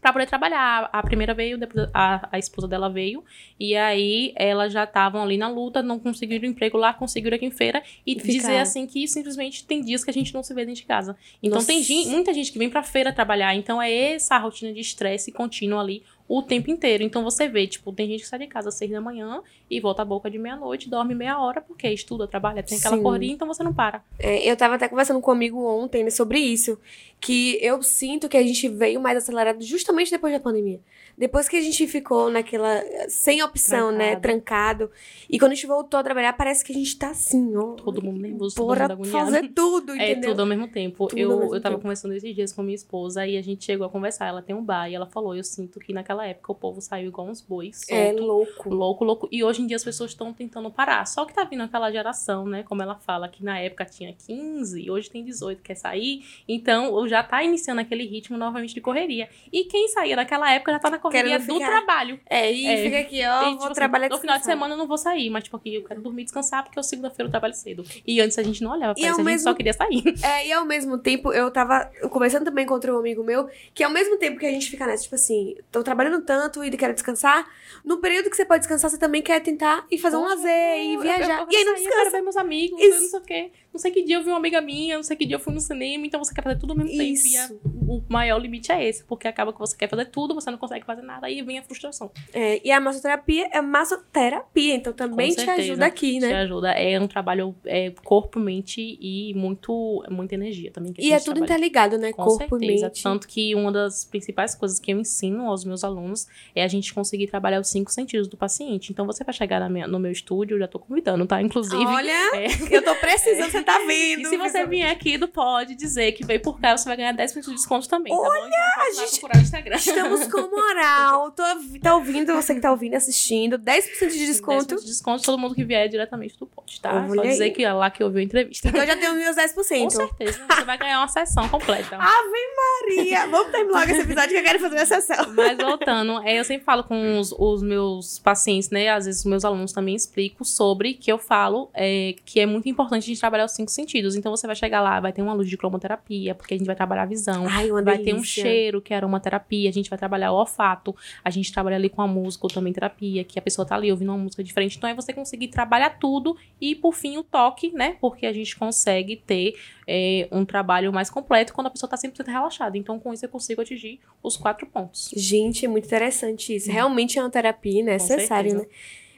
pra 0.00 0.12
poder 0.12 0.26
trabalhar. 0.26 0.90
A 0.92 1.00
primeira 1.00 1.32
veio, 1.32 1.56
depois 1.56 1.88
a, 1.94 2.28
a 2.32 2.36
esposa 2.36 2.66
dela 2.66 2.90
veio, 2.90 3.22
e 3.60 3.76
aí 3.76 4.32
elas 4.34 4.72
já 4.72 4.82
estavam 4.82 5.22
ali 5.22 5.36
na 5.36 5.48
luta, 5.48 5.80
não 5.80 5.96
conseguiram 5.96 6.44
emprego 6.48 6.76
lá, 6.76 6.92
conseguiram 6.92 7.36
aqui 7.36 7.46
em 7.46 7.52
feira, 7.52 7.80
e, 8.04 8.12
E 8.12 8.14
dizer 8.16 8.56
assim 8.58 8.84
que 8.84 9.06
simplesmente 9.06 9.64
tem 9.64 9.80
dias 9.80 10.02
que 10.02 10.10
a 10.10 10.12
gente 10.12 10.34
não 10.34 10.42
se 10.42 10.52
vê 10.54 10.64
dentro 10.66 10.80
de 10.80 10.86
casa. 10.88 11.16
Então 11.40 11.54
Nossa. 11.58 11.68
tem 11.68 11.80
gen- 11.84 12.08
muita 12.08 12.34
gente 12.34 12.50
que 12.50 12.58
vem 12.58 12.68
pra 12.68 12.82
feira 12.82 13.12
trabalhar, 13.12 13.54
então 13.54 13.80
é 13.80 13.92
essa 14.14 14.36
rotina 14.38 14.72
de 14.72 14.80
estresse 14.80 15.30
contínua 15.30 15.80
ali 15.80 16.02
o 16.28 16.42
tempo 16.42 16.70
inteiro. 16.70 17.02
Então 17.02 17.22
você 17.22 17.48
vê, 17.48 17.66
tipo, 17.66 17.92
tem 17.92 18.08
gente 18.08 18.22
que 18.22 18.28
sai 18.28 18.38
de 18.38 18.46
casa 18.46 18.68
às 18.68 18.74
seis 18.74 18.90
da 18.90 19.00
manhã 19.00 19.42
e 19.70 19.80
volta 19.80 20.02
à 20.02 20.04
boca 20.04 20.30
de 20.30 20.38
meia-noite, 20.38 20.88
dorme 20.88 21.14
meia 21.14 21.38
hora, 21.38 21.60
porque 21.60 21.88
estuda, 21.88 22.26
trabalha, 22.26 22.62
tem 22.62 22.78
aquela 22.78 22.98
correria, 22.98 23.32
então 23.32 23.46
você 23.46 23.62
não 23.62 23.74
para. 23.74 24.02
É, 24.18 24.48
eu 24.50 24.56
tava 24.56 24.74
até 24.76 24.88
conversando 24.88 25.20
com 25.20 25.30
amigo 25.30 25.62
ontem 25.64 26.04
né, 26.04 26.10
sobre 26.10 26.38
isso. 26.38 26.78
Que 27.20 27.56
eu 27.62 27.80
sinto 27.82 28.28
que 28.28 28.36
a 28.36 28.42
gente 28.42 28.68
veio 28.68 29.00
mais 29.00 29.16
acelerado 29.16 29.62
justamente 29.62 30.10
depois 30.10 30.32
da 30.32 30.40
pandemia. 30.40 30.80
Depois 31.16 31.48
que 31.48 31.56
a 31.56 31.60
gente 31.60 31.86
ficou 31.86 32.28
naquela. 32.30 32.82
sem 33.08 33.42
opção, 33.42 33.92
né? 33.92 34.16
Trancado. 34.16 34.90
E 35.30 35.38
quando 35.38 35.52
a 35.52 35.54
gente 35.54 35.66
voltou 35.66 36.00
a 36.00 36.02
trabalhar, 36.02 36.32
parece 36.32 36.64
que 36.64 36.72
a 36.72 36.74
gente 36.74 36.98
tá 36.98 37.10
assim, 37.10 37.54
ó. 37.56 37.74
Todo 37.74 38.02
mundo 38.02 38.18
nervoso, 38.20 38.56
todo 38.56 38.68
mundo 38.70 38.80
agoniado. 38.92 39.26
fazer 39.26 39.48
tudo, 39.54 39.92
É 40.00 40.10
entendeu? 40.12 40.30
tudo 40.30 40.40
ao 40.40 40.46
mesmo 40.46 40.66
tempo. 40.66 41.06
Tudo 41.06 41.18
eu, 41.18 41.30
ao 41.32 41.38
mesmo 41.40 41.54
eu 41.54 41.60
tava 41.60 41.74
tempo. 41.76 41.82
conversando 41.82 42.14
esses 42.14 42.34
dias 42.34 42.52
com 42.52 42.62
minha 42.62 42.74
esposa 42.74 43.24
e 43.26 43.36
a 43.36 43.42
gente 43.42 43.64
chegou 43.64 43.86
a 43.86 43.90
conversar. 43.90 44.26
Ela 44.26 44.42
tem 44.42 44.56
um 44.56 44.64
bar 44.64 44.88
e 44.90 44.94
ela 44.94 45.06
falou: 45.06 45.36
Eu 45.36 45.44
sinto 45.44 45.78
que 45.78 45.92
naquela 45.92 46.11
época 46.20 46.52
o 46.52 46.54
povo 46.54 46.80
saiu 46.80 47.08
igual 47.08 47.26
uns 47.28 47.40
bois. 47.40 47.82
É 47.88 48.08
solto, 48.08 48.22
louco. 48.24 48.68
Louco, 48.68 49.04
louco. 49.04 49.28
E 49.32 49.42
hoje 49.42 49.62
em 49.62 49.66
dia 49.66 49.76
as 49.76 49.84
pessoas 49.84 50.10
estão 50.10 50.32
tentando 50.32 50.70
parar. 50.70 51.06
Só 51.06 51.24
que 51.24 51.32
tá 51.32 51.44
vindo 51.44 51.62
aquela 51.62 51.90
geração, 51.90 52.46
né? 52.46 52.62
Como 52.62 52.82
ela 52.82 52.96
fala, 52.96 53.28
que 53.28 53.42
na 53.44 53.58
época 53.58 53.84
tinha 53.84 54.12
15 54.12 54.80
e 54.82 54.90
hoje 54.90 55.08
tem 55.10 55.24
18, 55.24 55.62
quer 55.62 55.74
sair. 55.74 56.24
Então 56.46 57.06
já 57.08 57.22
tá 57.22 57.42
iniciando 57.42 57.80
aquele 57.80 58.04
ritmo 58.06 58.36
novamente 58.36 58.74
de 58.74 58.80
correria. 58.80 59.28
E 59.52 59.64
quem 59.64 59.88
saía 59.88 60.16
naquela 60.16 60.50
época 60.52 60.72
já 60.72 60.78
tá 60.78 60.90
na 60.90 60.98
correria 60.98 61.38
do 61.38 61.58
trabalho. 61.58 62.20
É, 62.28 62.52
e 62.52 62.66
É. 62.66 62.76
fica 62.82 62.98
aqui, 62.98 63.22
ó, 63.26 63.40
E, 63.40 63.44
vou 63.44 63.52
tipo 63.52 63.64
assim, 63.64 63.74
trabalhar 63.74 64.08
No 64.08 64.18
final 64.18 64.38
de 64.38 64.44
semana 64.44 64.74
eu 64.74 64.78
não 64.78 64.86
vou 64.86 64.98
sair, 64.98 65.30
mas 65.30 65.44
tipo 65.44 65.56
aqui 65.56 65.74
eu 65.76 65.84
quero 65.84 66.00
dormir 66.02 66.22
e 66.22 66.24
descansar 66.24 66.62
porque 66.62 66.78
eu 66.78 66.82
segunda-feira 66.82 67.26
eu 67.28 67.30
trabalho 67.30 67.54
cedo. 67.54 67.84
E 68.06 68.20
antes 68.20 68.38
a 68.38 68.42
gente 68.42 68.62
não 68.62 68.72
olhava 68.72 68.94
pra 68.94 69.00
E 69.02 69.06
isso, 69.06 69.14
a 69.14 69.16
gente 69.18 69.24
mesmo- 69.24 69.48
só 69.48 69.54
queria 69.54 69.72
sair. 69.72 70.02
É, 70.22 70.46
e 70.48 70.52
ao 70.52 70.64
mesmo 70.64 70.98
tempo, 70.98 71.32
eu 71.32 71.50
tava 71.50 71.90
conversando 72.10 72.44
também 72.44 72.66
com 72.66 72.74
outro 72.74 72.96
amigo 72.98 73.22
meu, 73.22 73.48
que 73.74 73.82
ao 73.84 73.90
mesmo 73.90 74.16
tempo 74.18 74.38
que 74.38 74.46
a 74.46 74.50
gente 74.50 74.68
fica 74.70 74.86
nessa, 74.86 75.02
tipo 75.04 75.14
assim, 75.14 75.56
tô 75.70 75.82
trabalhando 75.82 76.01
tanto 76.22 76.62
e 76.64 76.70
quero 76.76 76.92
descansar, 76.94 77.46
no 77.84 77.98
período 77.98 78.28
que 78.30 78.36
você 78.36 78.44
pode 78.44 78.60
descansar, 78.60 78.90
você 78.90 78.98
também 78.98 79.22
quer 79.22 79.40
tentar 79.40 79.86
ir 79.90 79.98
fazer 79.98 80.16
um 80.16 80.22
Poxa, 80.22 80.34
lazer 80.36 80.78
e 80.82 80.96
viajar. 80.98 81.40
eu- 81.40 81.44
eu 81.44 81.48
e 81.50 81.56
aí 81.56 81.64
não 81.64 81.74
saí, 81.74 81.84
Eu 81.84 81.90
quero 81.90 81.96
descansa. 82.04 82.10
ver 82.10 82.22
meus 82.22 82.36
amigos, 82.36 82.80
Isso. 82.82 83.00
não 83.02 83.08
sei 83.08 83.18
o 83.20 83.22
quê. 83.22 83.52
Não 83.72 83.80
sei 83.80 83.90
que 83.90 84.02
dia 84.02 84.16
eu 84.16 84.22
vi 84.22 84.28
uma 84.28 84.36
amiga 84.36 84.60
minha, 84.60 84.96
não 84.96 85.02
sei 85.02 85.16
que 85.16 85.24
dia 85.24 85.36
eu 85.36 85.40
fui 85.40 85.52
no 85.54 85.60
cinema, 85.60 86.06
então 86.06 86.22
você 86.22 86.34
quer 86.34 86.42
fazer 86.42 86.56
tudo 86.58 86.72
ao 86.72 86.76
mesmo 86.76 86.90
tempo. 86.90 87.02
E 87.26 87.36
a- 87.36 87.44
Isso. 87.46 87.60
o 87.64 88.02
maior 88.08 88.38
limite 88.38 88.70
é 88.70 88.86
esse, 88.86 89.02
porque 89.04 89.26
acaba 89.26 89.52
que 89.52 89.58
você 89.58 89.76
quer 89.76 89.88
fazer 89.88 90.06
tudo, 90.06 90.34
você 90.34 90.50
não 90.50 90.58
consegue 90.58 90.84
fazer 90.84 91.02
nada, 91.02 91.26
aí 91.26 91.40
vem 91.42 91.58
a 91.58 91.62
frustração. 91.62 92.10
É, 92.32 92.60
e 92.66 92.70
a 92.70 92.78
massoterapia 92.80 93.48
é 93.52 93.60
massoterapia, 93.62 94.74
então 94.74 94.92
também 94.92 95.30
Com 95.30 95.34
te 95.36 95.44
certeza. 95.44 95.72
ajuda 95.72 95.86
aqui, 95.86 96.12
Te 96.14 96.20
né? 96.20 96.34
ajuda. 96.42 96.70
É 96.72 97.00
um 97.00 97.06
trabalho 97.08 97.54
é, 97.64 97.90
corpo, 98.04 98.38
mente 98.38 98.98
e 99.00 99.32
muito, 99.34 100.04
muita 100.10 100.34
energia 100.34 100.70
também. 100.70 100.92
E 100.98 101.12
é 101.12 101.18
tudo 101.18 101.36
trabalha. 101.36 101.44
interligado, 101.44 101.98
né? 101.98 102.12
Com 102.12 102.22
Corpo 102.24 102.56
e 102.56 102.60
certeza. 102.66 102.86
mente. 102.86 103.02
Tanto 103.02 103.28
que 103.28 103.54
uma 103.54 103.70
das 103.72 104.04
principais 104.04 104.54
coisas 104.54 104.78
que 104.78 104.92
eu 104.92 104.98
ensino 105.00 105.46
aos 105.48 105.64
meus 105.64 105.82
alunos 105.84 106.26
é 106.54 106.62
a 106.62 106.68
gente 106.68 106.92
conseguir 106.92 107.26
trabalhar 107.26 107.60
os 107.60 107.68
cinco 107.68 107.90
sentidos 107.90 108.28
do 108.28 108.36
paciente. 108.36 108.92
Então, 108.92 109.06
você 109.06 109.24
vai 109.24 109.32
chegar 109.34 109.68
minha- 109.70 109.86
no 109.86 109.98
meu 109.98 110.12
estúdio, 110.12 110.54
eu 110.54 110.58
já 110.58 110.68
tô 110.68 110.78
convidando, 110.78 111.26
tá? 111.26 111.40
Inclusive. 111.40 111.84
Olha, 111.84 112.12
é, 112.34 112.46
eu 112.70 112.82
tô 112.84 112.94
precisando, 112.96 113.52
você 113.62 113.78
tá 113.78 113.78
vendo. 113.86 114.20
E 114.22 114.26
se 114.26 114.36
você 114.36 114.66
vier 114.66 114.90
aqui 114.90 115.16
do 115.18 115.28
Pod 115.28 115.74
dizer 115.74 116.12
que 116.12 116.24
veio 116.24 116.40
por 116.40 116.60
cá, 116.60 116.76
você 116.76 116.84
vai 116.84 116.96
ganhar 116.96 117.14
10% 117.14 117.40
de 117.44 117.54
desconto 117.54 117.88
também, 117.88 118.12
tá 118.12 118.18
bom? 118.18 118.26
Então 118.34 118.50
pode 118.76 118.96
lá 118.96 119.04
gente- 119.04 119.10
procurar 119.20 119.36
no 119.36 119.42
Instagram. 119.42 119.76
Estamos 119.76 120.26
com 120.28 120.40
moral. 120.50 121.30
Tô, 121.32 121.42
tá 121.82 121.94
ouvindo, 121.94 122.34
você 122.34 122.54
que 122.54 122.60
tá 122.60 122.70
ouvindo 122.70 122.92
e 122.92 122.96
assistindo, 122.96 123.58
10% 123.58 124.08
de 124.08 124.26
desconto. 124.26 124.74
10% 124.76 124.80
de 124.80 124.86
desconto 124.86 125.22
todo 125.24 125.38
mundo 125.38 125.54
que 125.54 125.64
vier 125.64 125.88
diretamente 125.88 126.36
do 126.38 126.46
Pod, 126.46 126.80
tá? 126.80 127.06
Olha 127.08 127.14
Só 127.22 127.22
dizer 127.22 127.44
aí. 127.44 127.50
que 127.50 127.64
é 127.64 127.72
lá 127.72 127.90
que 127.90 128.02
ouviu 128.02 128.20
a 128.20 128.22
entrevista. 128.22 128.68
Então 128.68 128.80
eu 128.80 128.86
já 128.86 128.96
tenho 128.96 129.14
meus 129.14 129.36
10%. 129.36 129.54
Com 129.84 129.90
certeza, 129.90 130.40
você 130.48 130.64
vai 130.64 130.78
ganhar 130.78 130.98
uma 131.00 131.08
sessão 131.08 131.48
completa. 131.48 131.98
Maria, 131.98 133.26
vamos 133.26 133.52
terminar 133.52 133.80
logo 133.80 133.90
esse 133.92 134.00
episódio 134.00 134.30
que 134.30 134.36
eu 134.36 134.42
quero 134.42 134.58
fazer 134.60 134.76
uma 134.76 134.86
sessão. 134.86 135.32
Mas 135.34 135.56
voltando, 135.56 136.20
é, 136.22 136.38
eu 136.38 136.44
sempre 136.44 136.64
falo 136.64 136.84
com 136.84 137.18
os, 137.18 137.32
os 137.32 137.62
meus 137.62 138.18
pacientes, 138.18 138.70
né? 138.70 138.88
Às 138.88 139.06
vezes 139.06 139.20
os 139.20 139.26
meus 139.26 139.44
alunos 139.44 139.72
também 139.72 139.94
explico 139.94 140.44
sobre 140.44 140.94
que 140.94 141.10
eu 141.10 141.18
falo 141.18 141.70
é, 141.74 142.14
que 142.24 142.40
é 142.40 142.46
muito 142.46 142.68
importante 142.68 143.04
a 143.04 143.06
gente 143.06 143.20
trabalhar 143.20 143.44
os 143.44 143.51
cinco 143.54 143.70
sentidos. 143.70 144.16
Então 144.16 144.34
você 144.34 144.46
vai 144.46 144.56
chegar 144.56 144.80
lá, 144.80 145.00
vai 145.00 145.12
ter 145.12 145.22
uma 145.22 145.32
luz 145.32 145.48
de 145.48 145.56
cromoterapia, 145.56 146.34
porque 146.34 146.54
a 146.54 146.56
gente 146.58 146.66
vai 146.66 146.76
trabalhar 146.76 147.02
a 147.02 147.06
visão. 147.06 147.46
Ai, 147.48 147.70
uma 147.70 147.82
Vai 147.82 147.98
ter 147.98 148.12
um 148.12 148.16
delícia. 148.16 148.42
cheiro, 148.42 148.80
que 148.80 148.92
é 148.92 148.96
aromaterapia, 148.96 149.68
a 149.68 149.72
gente 149.72 149.90
vai 149.90 149.98
trabalhar 149.98 150.32
o 150.32 150.36
olfato, 150.36 150.94
a 151.24 151.30
gente 151.30 151.52
trabalha 151.52 151.76
ali 151.76 151.88
com 151.88 152.02
a 152.02 152.06
música, 152.06 152.46
ou 152.46 152.50
também 152.50 152.72
terapia, 152.72 153.24
que 153.24 153.38
a 153.38 153.42
pessoa 153.42 153.66
tá 153.66 153.74
ali 153.74 153.90
ouvindo 153.90 154.10
uma 154.10 154.18
música 154.18 154.42
diferente. 154.42 154.76
Então 154.76 154.88
é 154.88 154.94
você 154.94 155.12
conseguir 155.12 155.48
trabalhar 155.48 155.98
tudo 155.98 156.36
e, 156.60 156.74
por 156.74 156.94
fim, 156.94 157.16
o 157.18 157.22
toque, 157.22 157.70
né? 157.72 157.96
Porque 158.00 158.26
a 158.26 158.32
gente 158.32 158.56
consegue 158.56 159.16
ter 159.16 159.54
é, 159.86 160.28
um 160.30 160.44
trabalho 160.44 160.92
mais 160.92 161.10
completo 161.10 161.52
quando 161.52 161.66
a 161.66 161.70
pessoa 161.70 161.88
tá 161.88 161.96
100% 161.96 162.26
relaxada. 162.26 162.76
Então, 162.78 162.98
com 162.98 163.12
isso, 163.12 163.24
eu 163.24 163.28
consigo 163.28 163.60
atingir 163.60 164.00
os 164.22 164.36
quatro 164.36 164.66
pontos. 164.66 165.10
Gente, 165.16 165.64
é 165.64 165.68
muito 165.68 165.86
interessante 165.86 166.54
isso. 166.54 166.70
Realmente 166.70 167.18
é 167.18 167.22
uma 167.22 167.30
terapia 167.30 167.82
necessária, 167.82 168.54
né? 168.54 168.66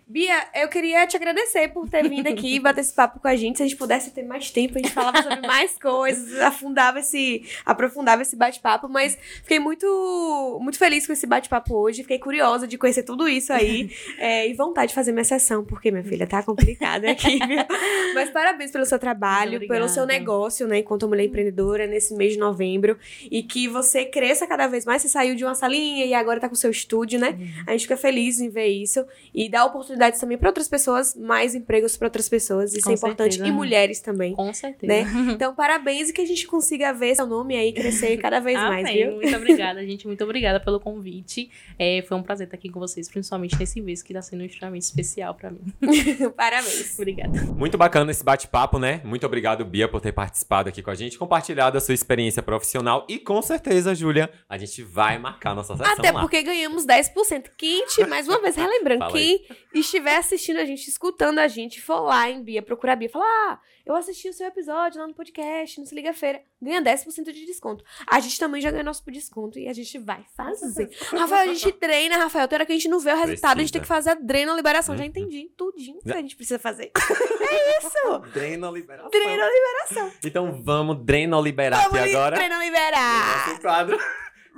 Bia, 0.06 0.46
eu 0.54 0.68
queria 0.68 1.06
te 1.06 1.16
agradecer 1.16 1.68
por 1.68 1.88
ter 1.88 2.06
vindo 2.06 2.26
aqui 2.26 2.56
e 2.56 2.60
bater 2.60 2.82
esse 2.82 2.92
papo 2.92 3.18
com 3.18 3.26
a 3.26 3.34
gente. 3.34 3.56
Se 3.56 3.62
a 3.62 3.66
gente 3.66 3.78
pudesse 3.78 4.10
ter 4.10 4.22
mais 4.22 4.50
tempo, 4.50 4.74
a 4.76 4.82
gente 4.82 4.92
falava 4.92 5.22
sobre 5.22 5.46
mais 5.46 5.76
coisas, 5.80 6.38
afundava 6.40 6.98
esse, 6.98 7.42
aprofundava 7.64 8.20
esse 8.20 8.36
bate-papo, 8.36 8.86
mas 8.86 9.16
fiquei 9.42 9.58
muito, 9.58 10.58
muito 10.60 10.76
feliz 10.76 11.06
com 11.06 11.14
esse 11.14 11.26
bate-papo 11.26 11.74
hoje. 11.74 12.02
Fiquei 12.02 12.18
curiosa 12.18 12.68
de 12.68 12.76
conhecer 12.76 13.02
tudo 13.02 13.26
isso 13.26 13.50
aí 13.50 13.90
é, 14.18 14.46
e 14.48 14.52
vontade 14.52 14.88
de 14.88 14.94
fazer 14.94 15.10
minha 15.10 15.24
sessão, 15.24 15.64
porque 15.64 15.90
minha 15.90 16.04
filha 16.04 16.26
tá 16.26 16.42
complicada 16.42 17.10
aqui, 17.10 17.38
viu? 17.38 17.64
Mas 18.14 18.28
parabéns 18.28 18.70
pelo 18.70 18.84
seu 18.84 18.98
trabalho, 18.98 19.66
pelo 19.66 19.88
seu 19.88 20.04
negócio, 20.04 20.68
né, 20.68 20.80
enquanto 20.80 21.08
mulher 21.08 21.24
empreendedora 21.24 21.86
nesse 21.86 22.14
mês 22.14 22.34
de 22.34 22.38
novembro 22.38 22.98
e 23.30 23.42
que 23.42 23.66
você 23.68 24.04
cresça 24.04 24.46
cada 24.46 24.66
vez 24.66 24.84
mais. 24.84 25.00
Você 25.00 25.08
saiu 25.08 25.34
de 25.34 25.44
uma 25.44 25.54
salinha 25.54 26.04
e 26.04 26.12
agora 26.12 26.38
tá 26.38 26.48
com 26.48 26.54
o 26.54 26.58
seu 26.58 26.70
estúdio, 26.70 27.18
né? 27.18 27.38
A 27.66 27.72
gente 27.72 27.82
fica 27.82 27.96
feliz 27.96 28.38
em 28.38 28.50
ver 28.50 28.66
isso 28.66 29.04
e 29.34 29.48
dá 29.48 29.64
oportunidades 29.94 30.20
também 30.20 30.37
para 30.37 30.48
outras 30.48 30.68
pessoas, 30.68 31.14
mais 31.14 31.54
empregos 31.54 31.96
para 31.96 32.09
outras 32.09 32.28
pessoas. 32.28 32.74
Isso 32.74 32.85
Com 32.85 32.90
é 32.90 32.94
importante. 32.94 33.35
certeza. 33.35 33.48
E 33.48 33.52
mulheres 33.52 34.00
também. 34.00 34.35
Com 34.35 34.52
certeza. 34.52 34.92
Né? 34.92 35.04
Então, 35.35 35.54
parabéns 35.54 36.11
e 36.11 36.12
que 36.12 36.20
a 36.20 36.26
gente 36.26 36.46
consiga 36.46 36.92
ver 36.92 37.14
seu 37.14 37.26
nome 37.26 37.57
aí 37.57 37.72
crescer 37.72 38.16
cada 38.18 38.40
vez 38.40 38.59
mais, 38.59 38.88
viu? 38.90 39.12
Muito 39.12 39.37
obrigada, 39.37 39.85
gente. 39.87 40.07
Muito 40.07 40.22
obrigada 40.22 40.61
pelo 40.61 40.78
convite. 40.78 41.50
É, 41.78 42.02
foi 42.07 42.16
um 42.16 42.22
prazer 42.22 42.46
estar 42.46 42.57
aqui 42.57 42.68
com 42.68 42.78
vocês, 42.78 43.09
principalmente 43.09 43.59
nesse 43.59 43.80
mês 43.80 44.02
que 44.02 44.12
está 44.12 44.22
sendo 44.22 44.44
extremamente 44.44 44.83
especial 44.83 45.35
para 45.35 45.50
mim. 45.50 45.61
parabéns. 46.37 46.94
Obrigada. 46.94 47.42
Muito 47.44 47.76
bacana 47.76 48.11
esse 48.11 48.22
bate-papo, 48.22 48.78
né? 48.78 49.00
Muito 49.04 49.26
obrigado, 49.26 49.64
Bia, 49.64 49.88
por 49.88 50.00
ter 50.00 50.12
participado 50.12 50.68
aqui 50.68 50.83
com 50.83 50.90
a 50.90 50.94
gente, 50.94 51.18
compartilhado 51.18 51.76
a 51.76 51.80
sua 51.80 51.94
experiência 51.94 52.42
profissional 52.42 53.07
e 53.09 53.18
com 53.18 53.40
certeza, 53.42 53.94
Júlia, 53.94 54.30
a 54.48 54.57
gente 54.57 54.83
vai 54.83 55.18
marcar 55.18 55.54
nossa 55.54 55.76
sessão 55.76 55.92
Até 55.92 56.11
lá. 56.11 56.20
porque 56.20 56.42
ganhamos 56.42 56.87
10% 56.87 57.50
quente, 57.57 58.07
mais 58.07 58.28
uma 58.28 58.40
vez, 58.40 58.57
relembrando, 58.57 59.07
quem 59.09 59.44
estiver 59.85 60.16
assistindo 60.16 60.59
a 60.59 60.64
gente, 60.64 60.88
escutando 60.88 61.38
a 61.38 61.49
gente, 61.49 61.81
for 61.81 62.01
lá 62.01 62.29
em 62.31 62.42
Bia, 62.42 62.62
procurar 62.62 62.94
a 62.94 62.97
Bia, 62.97 63.09
falar, 63.09 63.25
ah, 63.27 63.59
eu 63.87 63.94
assisti 63.94 64.29
o 64.29 64.33
seu 64.33 64.47
episódio 64.47 65.01
lá 65.01 65.07
no 65.07 65.14
podcast, 65.14 65.79
no 65.81 65.87
Se 65.87 65.94
Liga 65.94 66.12
Feira, 66.12 66.42
ganha 66.61 66.81
10% 66.83 67.33
de 67.33 67.47
desconto. 67.47 67.85
A 68.07 68.18
gente 68.20 68.38
também 68.38 68.61
já 68.61 68.70
ganhou 68.70 68.85
nosso 68.85 69.03
desconto 69.11 69.59
e 69.59 69.68
a 69.68 69.73
gente 69.73 69.99
vai 69.99 70.25
fazer. 70.37 70.90
Rafael, 71.12 71.51
a 71.51 71.55
gente 71.55 71.70
treina, 71.73 72.16
Rafael, 72.16 72.49
tem 72.49 72.57
hora 72.57 72.66
que 72.66 72.73
a 72.73 72.75
gente 72.75 72.88
não 72.88 72.99
vê 72.99 73.12
o 73.12 73.16
resultado, 73.16 73.59
a 73.59 73.61
gente 73.61 73.73
tem 73.73 73.83
que 73.83 73.88
fazer 73.88 74.11
a 74.11 74.14
drena 74.14 74.55
liberação. 74.55 74.97
Já 74.97 75.03
Uhum. 75.03 75.09
entendi, 75.09 75.51
tudinho 75.57 76.01
que 76.01 76.12
a 76.12 76.16
gente 76.16 76.37
precisa 76.37 76.59
fazer. 76.59 76.90
É 77.55 77.79
isso! 77.79 78.18
Drena 78.33 78.68
liberação. 78.70 79.11
Drena 79.11 79.44
liberação. 79.47 80.12
Então 80.25 80.62
vamos 80.64 81.05
drena 81.05 81.38
liberar 81.40 81.83
Vamos 81.85 81.99
aqui 82.01 82.11
agora. 82.11 82.37
drena 82.37 82.59
liberar! 82.64 83.49
Nosso 83.49 83.61
quadro 83.61 83.99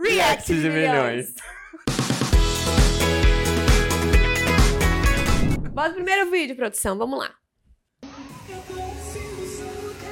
React 0.02 0.54
de 0.54 0.70
milhões. 0.70 1.34
Bota 5.76 5.90
o 5.90 5.94
primeiro 5.96 6.30
vídeo, 6.30 6.56
produção. 6.56 6.96
Vamos 6.96 7.18
lá. 7.18 7.34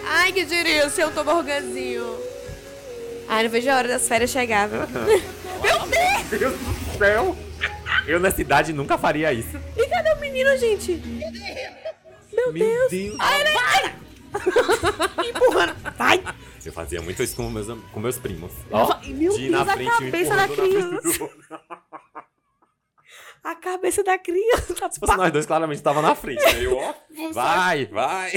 Ai, 0.07 0.31
que 0.31 0.45
diria 0.45 0.87
o 0.87 0.91
seu 0.91 1.11
tobogãzinho. 1.11 2.05
Ai, 3.27 3.45
não 3.45 3.51
vejo 3.51 3.71
a 3.71 3.77
hora 3.77 3.89
das 3.89 4.07
férias 4.07 4.29
chegar, 4.29 4.69
viu? 4.69 4.81
Meu 4.81 6.39
Deus 6.39 6.61
do 6.61 6.99
céu! 6.99 7.35
Eu 8.07 8.21
nessa 8.21 8.43
idade 8.43 8.75
nunca 8.75 8.99
faria 8.99 9.33
isso. 9.33 9.59
E 9.75 9.89
cadê 9.89 10.13
o 10.13 10.21
menino, 10.21 10.55
gente? 10.59 11.01
Meu 12.31 12.53
Deus! 12.53 12.93
Empurrando. 15.27 15.75
Vai! 15.97 16.23
Eu 16.63 16.75
fazia 16.75 17.01
muito 17.01 17.23
isso 17.23 17.37
com 17.37 17.49
meus, 17.49 17.69
com 17.91 18.01
meus 18.01 18.19
primos. 18.19 18.53
Ai, 18.71 19.15
meu 19.15 19.35
de 19.35 19.49
na 19.49 19.65
Deus, 19.65 19.69
a 19.71 19.73
frente, 19.73 19.91
cabeça 19.91 20.31
da 20.31 20.37
na 20.37 20.49
criança. 20.49 21.31
A 23.45 23.55
cabeça 23.55 24.03
da 24.03 24.17
criança. 24.19 24.75
Se 24.91 24.99
fosse 24.99 25.17
nós 25.17 25.31
dois, 25.31 25.45
claramente 25.45 25.83
tava 25.83 26.01
na 26.01 26.15
frente. 26.15 26.43
Né? 26.43 26.65
Eu, 26.65 26.77
ó. 26.79 26.95
Vai, 27.33 27.85
vai. 27.87 28.31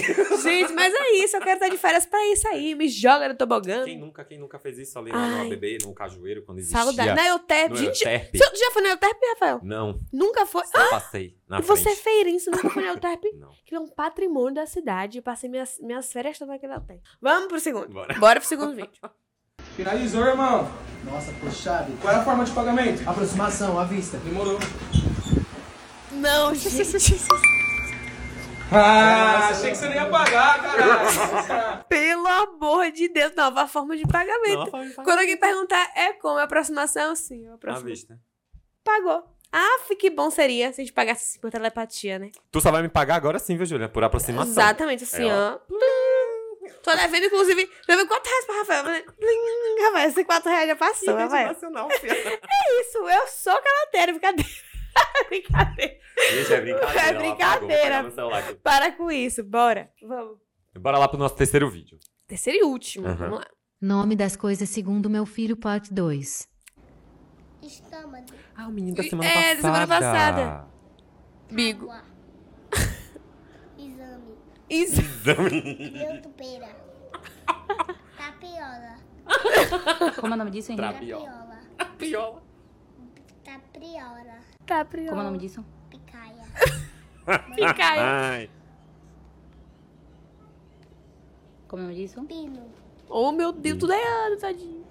Gente, 0.43 0.74
mas 0.74 0.93
é 0.93 1.12
isso. 1.24 1.38
Eu 1.38 1.41
quero 1.41 1.54
estar 1.56 1.70
de 1.70 1.78
férias 1.78 2.06
pra 2.06 2.20
isso 2.28 2.46
aí. 2.50 2.76
Me 2.76 2.89
joga 2.89 3.30
no 3.30 3.36
tobogã. 3.36 3.86
Quem 3.86 3.98
nunca, 3.98 4.26
quem 4.26 4.38
nunca 4.38 4.60
fez 4.60 4.78
isso 4.78 5.00
ali 5.00 5.12
lá 5.12 5.26
no 5.26 5.36
Ai. 5.38 5.48
ABB, 5.54 5.78
no 5.84 5.93
Cajueiro, 5.93 6.43
quando 6.43 6.60
existia? 6.60 6.84
Saudade. 6.84 7.13
Na 7.13 7.26
Euterpe. 7.30 7.70
No 7.70 7.78
Gente, 7.78 8.04
Euterpe. 8.04 8.38
você 8.38 8.56
já 8.58 8.72
foi 8.72 8.82
na 8.82 8.89
Euterpe, 8.89 9.26
Rafael? 9.30 9.60
Não, 9.63 10.00
Nunca 10.12 10.46
foi? 10.46 10.65
só 10.65 10.89
passei 10.89 11.38
na 11.48 11.60
E 11.60 11.62
você 11.62 11.89
é 11.89 11.96
frente. 11.96 12.04
feirense, 12.04 12.50
nunca 12.52 12.70
foi 12.70 12.84
na 12.84 12.89
Euterpe? 12.89 13.32
Não. 13.39 13.50
Que 13.65 13.76
é 13.76 13.80
um 13.80 13.88
patrimônio 13.88 14.56
da 14.56 14.65
cidade. 14.65 15.20
Eu 15.20 15.24
passei 15.24 15.50
minhas, 15.50 15.80
minhas 15.80 16.12
férias 16.12 16.38
todas 16.38 16.54
naquele 16.54 16.74
hotel. 16.76 17.00
Vamos 17.22 17.48
pro 17.48 17.60
segundo. 17.62 17.88
Bora. 17.93 18.13
Bora 18.20 18.39
pro 18.41 18.50
segundo 18.50 18.76
vídeo. 18.76 18.91
Finalizou, 19.78 20.26
irmão. 20.26 20.70
Nossa, 21.06 21.32
puxado. 21.34 21.94
Qual 22.02 22.12
é 22.13 22.18
a 22.18 22.24
forma 22.24 22.44
de 22.44 22.52
pagamento? 22.52 23.08
Aproximação, 23.10 23.80
à 23.80 23.86
vista. 23.86 24.18
Demorou. 24.18 24.60
Não, 26.12 26.54
gente. 26.56 27.16
Ah, 28.70 29.48
achei 29.52 29.70
que 29.72 29.78
você 29.78 29.88
não 29.88 29.96
ia 29.96 30.06
pagar, 30.08 30.62
caralho. 30.62 31.86
Pelo 31.88 32.28
amor 32.28 32.92
de 32.92 33.08
Deus. 33.08 33.34
Nova 33.38 33.66
forma 33.68 33.96
de 33.96 34.04
pagamento. 34.06 34.58
Não, 34.58 34.68
foi- 34.68 34.90
foi- 34.90 35.06
Quando 35.06 35.20
alguém 35.20 35.38
perguntar, 35.38 35.90
é 35.96 36.12
como? 36.13 36.40
É 36.40 36.44
aproximação? 36.44 37.16
Sim, 37.16 37.46
é 37.46 37.52
À 37.52 37.54
aproximação. 37.54 37.88
vista. 37.88 38.20
Pagou. 38.84 39.24
Ah, 39.54 39.78
que 39.98 40.10
bom 40.10 40.30
seria 40.30 40.74
se 40.74 40.82
a 40.82 40.84
gente 40.84 40.94
pagasse 40.94 41.24
assim 41.24 41.40
por 41.40 41.50
telepatia, 41.50 42.20
né? 42.20 42.32
Tu 42.52 42.60
só 42.60 42.70
vai 42.70 42.82
me 42.82 42.90
pagar 42.90 43.16
agora 43.16 43.40
sim, 43.40 43.56
viu, 43.56 43.66
Júlia? 43.66 43.88
Por 43.88 44.04
aproximação. 44.04 44.52
Exatamente, 44.52 45.06
assim, 45.06 45.30
É, 45.30 45.34
ó. 45.34 45.58
Tô 46.88 46.95
devendo, 46.95 47.26
inclusive, 47.26 47.69
devendo 47.86 48.08
4 48.08 48.30
reais 48.32 48.45
pra 48.45 48.56
Rafael. 48.60 48.84
Falei, 48.84 49.04
"Blim, 49.19 49.84
Rafael, 49.86 50.10
esse 50.10 50.23
4 50.23 50.50
reais 50.50 50.67
já 50.69 50.76
passou, 50.78 51.15
Rafael. 51.15 51.47
Nacional, 51.50 51.89
filha. 51.91 52.13
É 52.50 52.82
isso, 52.82 52.97
eu 52.97 53.28
sou 53.28 53.62
calateira, 53.62 54.13
brincadeira. 54.13 54.50
brincadeira. 55.28 55.97
Gente, 56.32 56.54
é 56.54 56.62
brincadeira. 56.62 57.02
É 57.02 57.10
ela 57.10 57.19
brincadeira. 57.19 58.00
apagou. 58.00 58.56
Para 58.63 58.91
com 58.93 59.12
isso, 59.12 59.43
bora. 59.43 59.91
Vamos. 60.02 60.38
Bora 60.80 60.97
lá 60.97 61.08
pro 61.10 61.17
nosso 61.17 61.36
terceiro 61.36 61.69
vídeo. 61.69 62.00
Terceiro 62.26 62.60
e 62.60 62.63
último, 62.63 63.06
Aham. 63.06 63.15
vamos 63.17 63.39
lá. 63.39 63.47
Nome 63.82 64.15
das 64.15 64.36
coisas 64.38 64.69
segundo 64.69 65.10
meu 65.10 65.26
filho, 65.26 65.58
parte 65.58 65.93
2. 65.93 66.47
Estômago, 67.62 68.26
Ah, 68.56 68.67
o 68.67 68.71
menino 68.71 68.95
da 68.95 69.04
semana 69.04 69.30
É, 69.30 69.34
passada. 69.34 69.56
da 69.56 69.62
semana 69.62 69.88
passada. 69.88 70.67
Bigo. 71.52 71.91
água, 71.91 72.04
Isso. 74.69 75.01
eutupeira, 75.01 76.67
tapiola, 78.17 78.95
Como 80.19 80.34
é 80.34 80.36
o 80.36 80.38
nome 80.38 80.51
disso, 80.51 80.71
Henrique? 80.71 80.93
Tapiola, 80.93 81.60
Tapiola. 81.77 82.43
tapriola, 83.43 84.38
Tá, 84.65 84.84
prior. 84.86 85.10
Como 85.10 85.21
é 85.21 85.23
o 85.23 85.27
nome 85.27 85.38
disso? 85.38 85.63
picaia, 85.89 86.43
Picaia. 87.56 88.01
Ai. 88.03 88.49
Como 91.67 91.82
é 91.82 91.86
o 91.86 91.89
nome 91.89 91.95
disso? 92.01 92.21
pino, 92.23 92.65
Oh, 93.10 93.32
meu 93.32 93.53
Deus, 93.53 93.77
tudo 93.80 93.93
errado, 93.93 94.38
tadinho. 94.38 94.86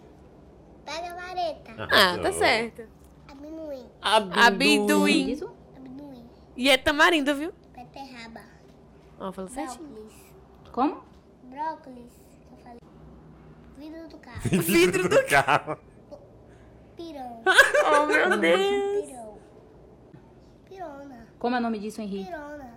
pega 0.86 1.14
vareta, 1.14 1.72
Ah, 1.72 1.86
tá 1.86 1.96
Arrasou. 1.96 2.32
certo. 2.32 2.82
amendoim, 3.28 3.86
Como 4.00 4.34
é 4.34 4.46
Amendoim. 4.46 5.36
amendoim, 5.76 6.24
E 6.56 6.70
é 6.70 6.78
tamarindo, 6.78 7.34
viu? 7.34 7.52
beterraba, 7.74 8.40
Ó, 9.18 9.32
falou 9.32 9.48
certinho. 9.50 9.88
brócolis, 9.88 10.14
Como? 10.72 11.04
brócolis, 11.44 12.12
que 12.46 12.52
eu 12.52 12.58
falei, 12.58 12.78
vidro 13.78 14.08
do 14.08 14.18
carro, 14.18 14.40
Vidro 14.62 15.08
do 15.08 15.24
carro. 15.26 15.78
pirão, 16.96 17.42
Oh, 18.02 18.06
meu 18.06 18.38
Deus. 18.38 19.06
pirão, 19.06 19.38
pirona, 20.68 21.26
Como 21.38 21.56
é 21.56 21.58
o 21.58 21.62
nome 21.62 21.78
disso, 21.78 22.00
Henrique? 22.00 22.26
pirona, 22.30 22.74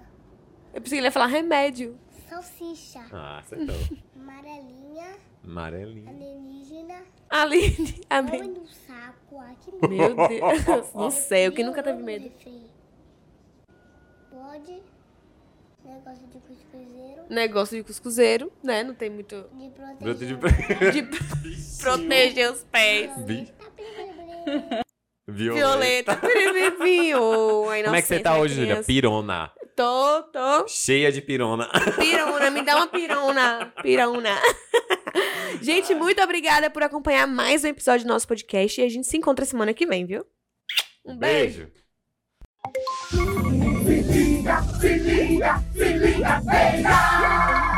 Eu 0.73 0.81
pensei 0.81 0.97
que 0.97 1.01
ele 1.01 1.07
ia 1.07 1.11
falar 1.11 1.27
remédio. 1.27 1.97
salsicha, 2.29 3.05
Ah, 3.11 3.39
acertou. 3.39 3.75
amarelinha, 4.15 5.17
Amarelinho. 5.43 6.09
alienígena, 6.09 7.01
Aline. 7.29 8.01
Amém. 8.09 8.39
homem 8.41 8.53
do 8.53 8.67
saco, 8.67 9.39
aqui 9.39 9.71
Meu 9.87 10.15
Deus. 10.15 10.93
No 10.95 11.11
céu, 11.11 11.51
quem 11.51 11.65
nunca 11.65 11.83
teve 11.83 12.01
medo? 12.01 12.31
Pode. 14.31 14.81
Negócio 15.83 16.27
de 16.27 16.39
cuscuzeiro. 16.39 17.23
Negócio 17.29 17.77
de 17.77 17.83
cuscuzeiro, 17.83 18.51
né? 18.63 18.83
Não 18.83 18.93
tem 18.93 19.09
muito. 19.09 19.45
De 19.53 19.69
Broto 20.03 20.25
de 20.25 20.35
proteger. 20.35 20.91
De 20.91 21.03
proteger 21.81 22.51
os 22.51 22.63
pés. 22.63 23.11
Bi- 23.25 23.51
Violeta. 25.27 25.59
Violeta. 25.59 26.15
Piripipinho. 26.27 27.69
A 27.69 27.83
Como 27.83 27.95
é 27.95 28.01
que 28.01 28.07
você 28.07 28.19
tá 28.19 28.37
hoje, 28.37 28.55
Júlia? 28.55 28.83
Pirona. 28.83 29.51
Tô, 29.75 30.23
tô. 30.23 30.67
Cheia 30.67 31.09
de 31.11 31.21
pirona. 31.21 31.69
Pirona, 31.97 32.49
me 32.51 32.61
dá 32.63 32.75
uma 32.75 32.87
pirona. 32.87 33.73
Pirona. 33.81 34.35
Gente, 35.61 35.95
muito 35.95 36.21
obrigada 36.21 36.69
por 36.69 36.83
acompanhar 36.83 37.25
mais 37.27 37.63
um 37.63 37.67
episódio 37.67 38.05
do 38.05 38.09
nosso 38.09 38.27
podcast. 38.27 38.81
E 38.81 38.83
a 38.83 38.89
gente 38.89 39.07
se 39.07 39.15
encontra 39.15 39.45
semana 39.45 39.73
que 39.73 39.85
vem, 39.85 40.05
viu? 40.05 40.25
Um 41.05 41.15
beijo. 41.17 41.69
Beijo. 43.13 43.58
Se 43.89 44.03
liga, 44.03 44.63
se 44.79 44.97
liga, 44.97 45.63
se 45.73 45.97
liga! 45.97 47.68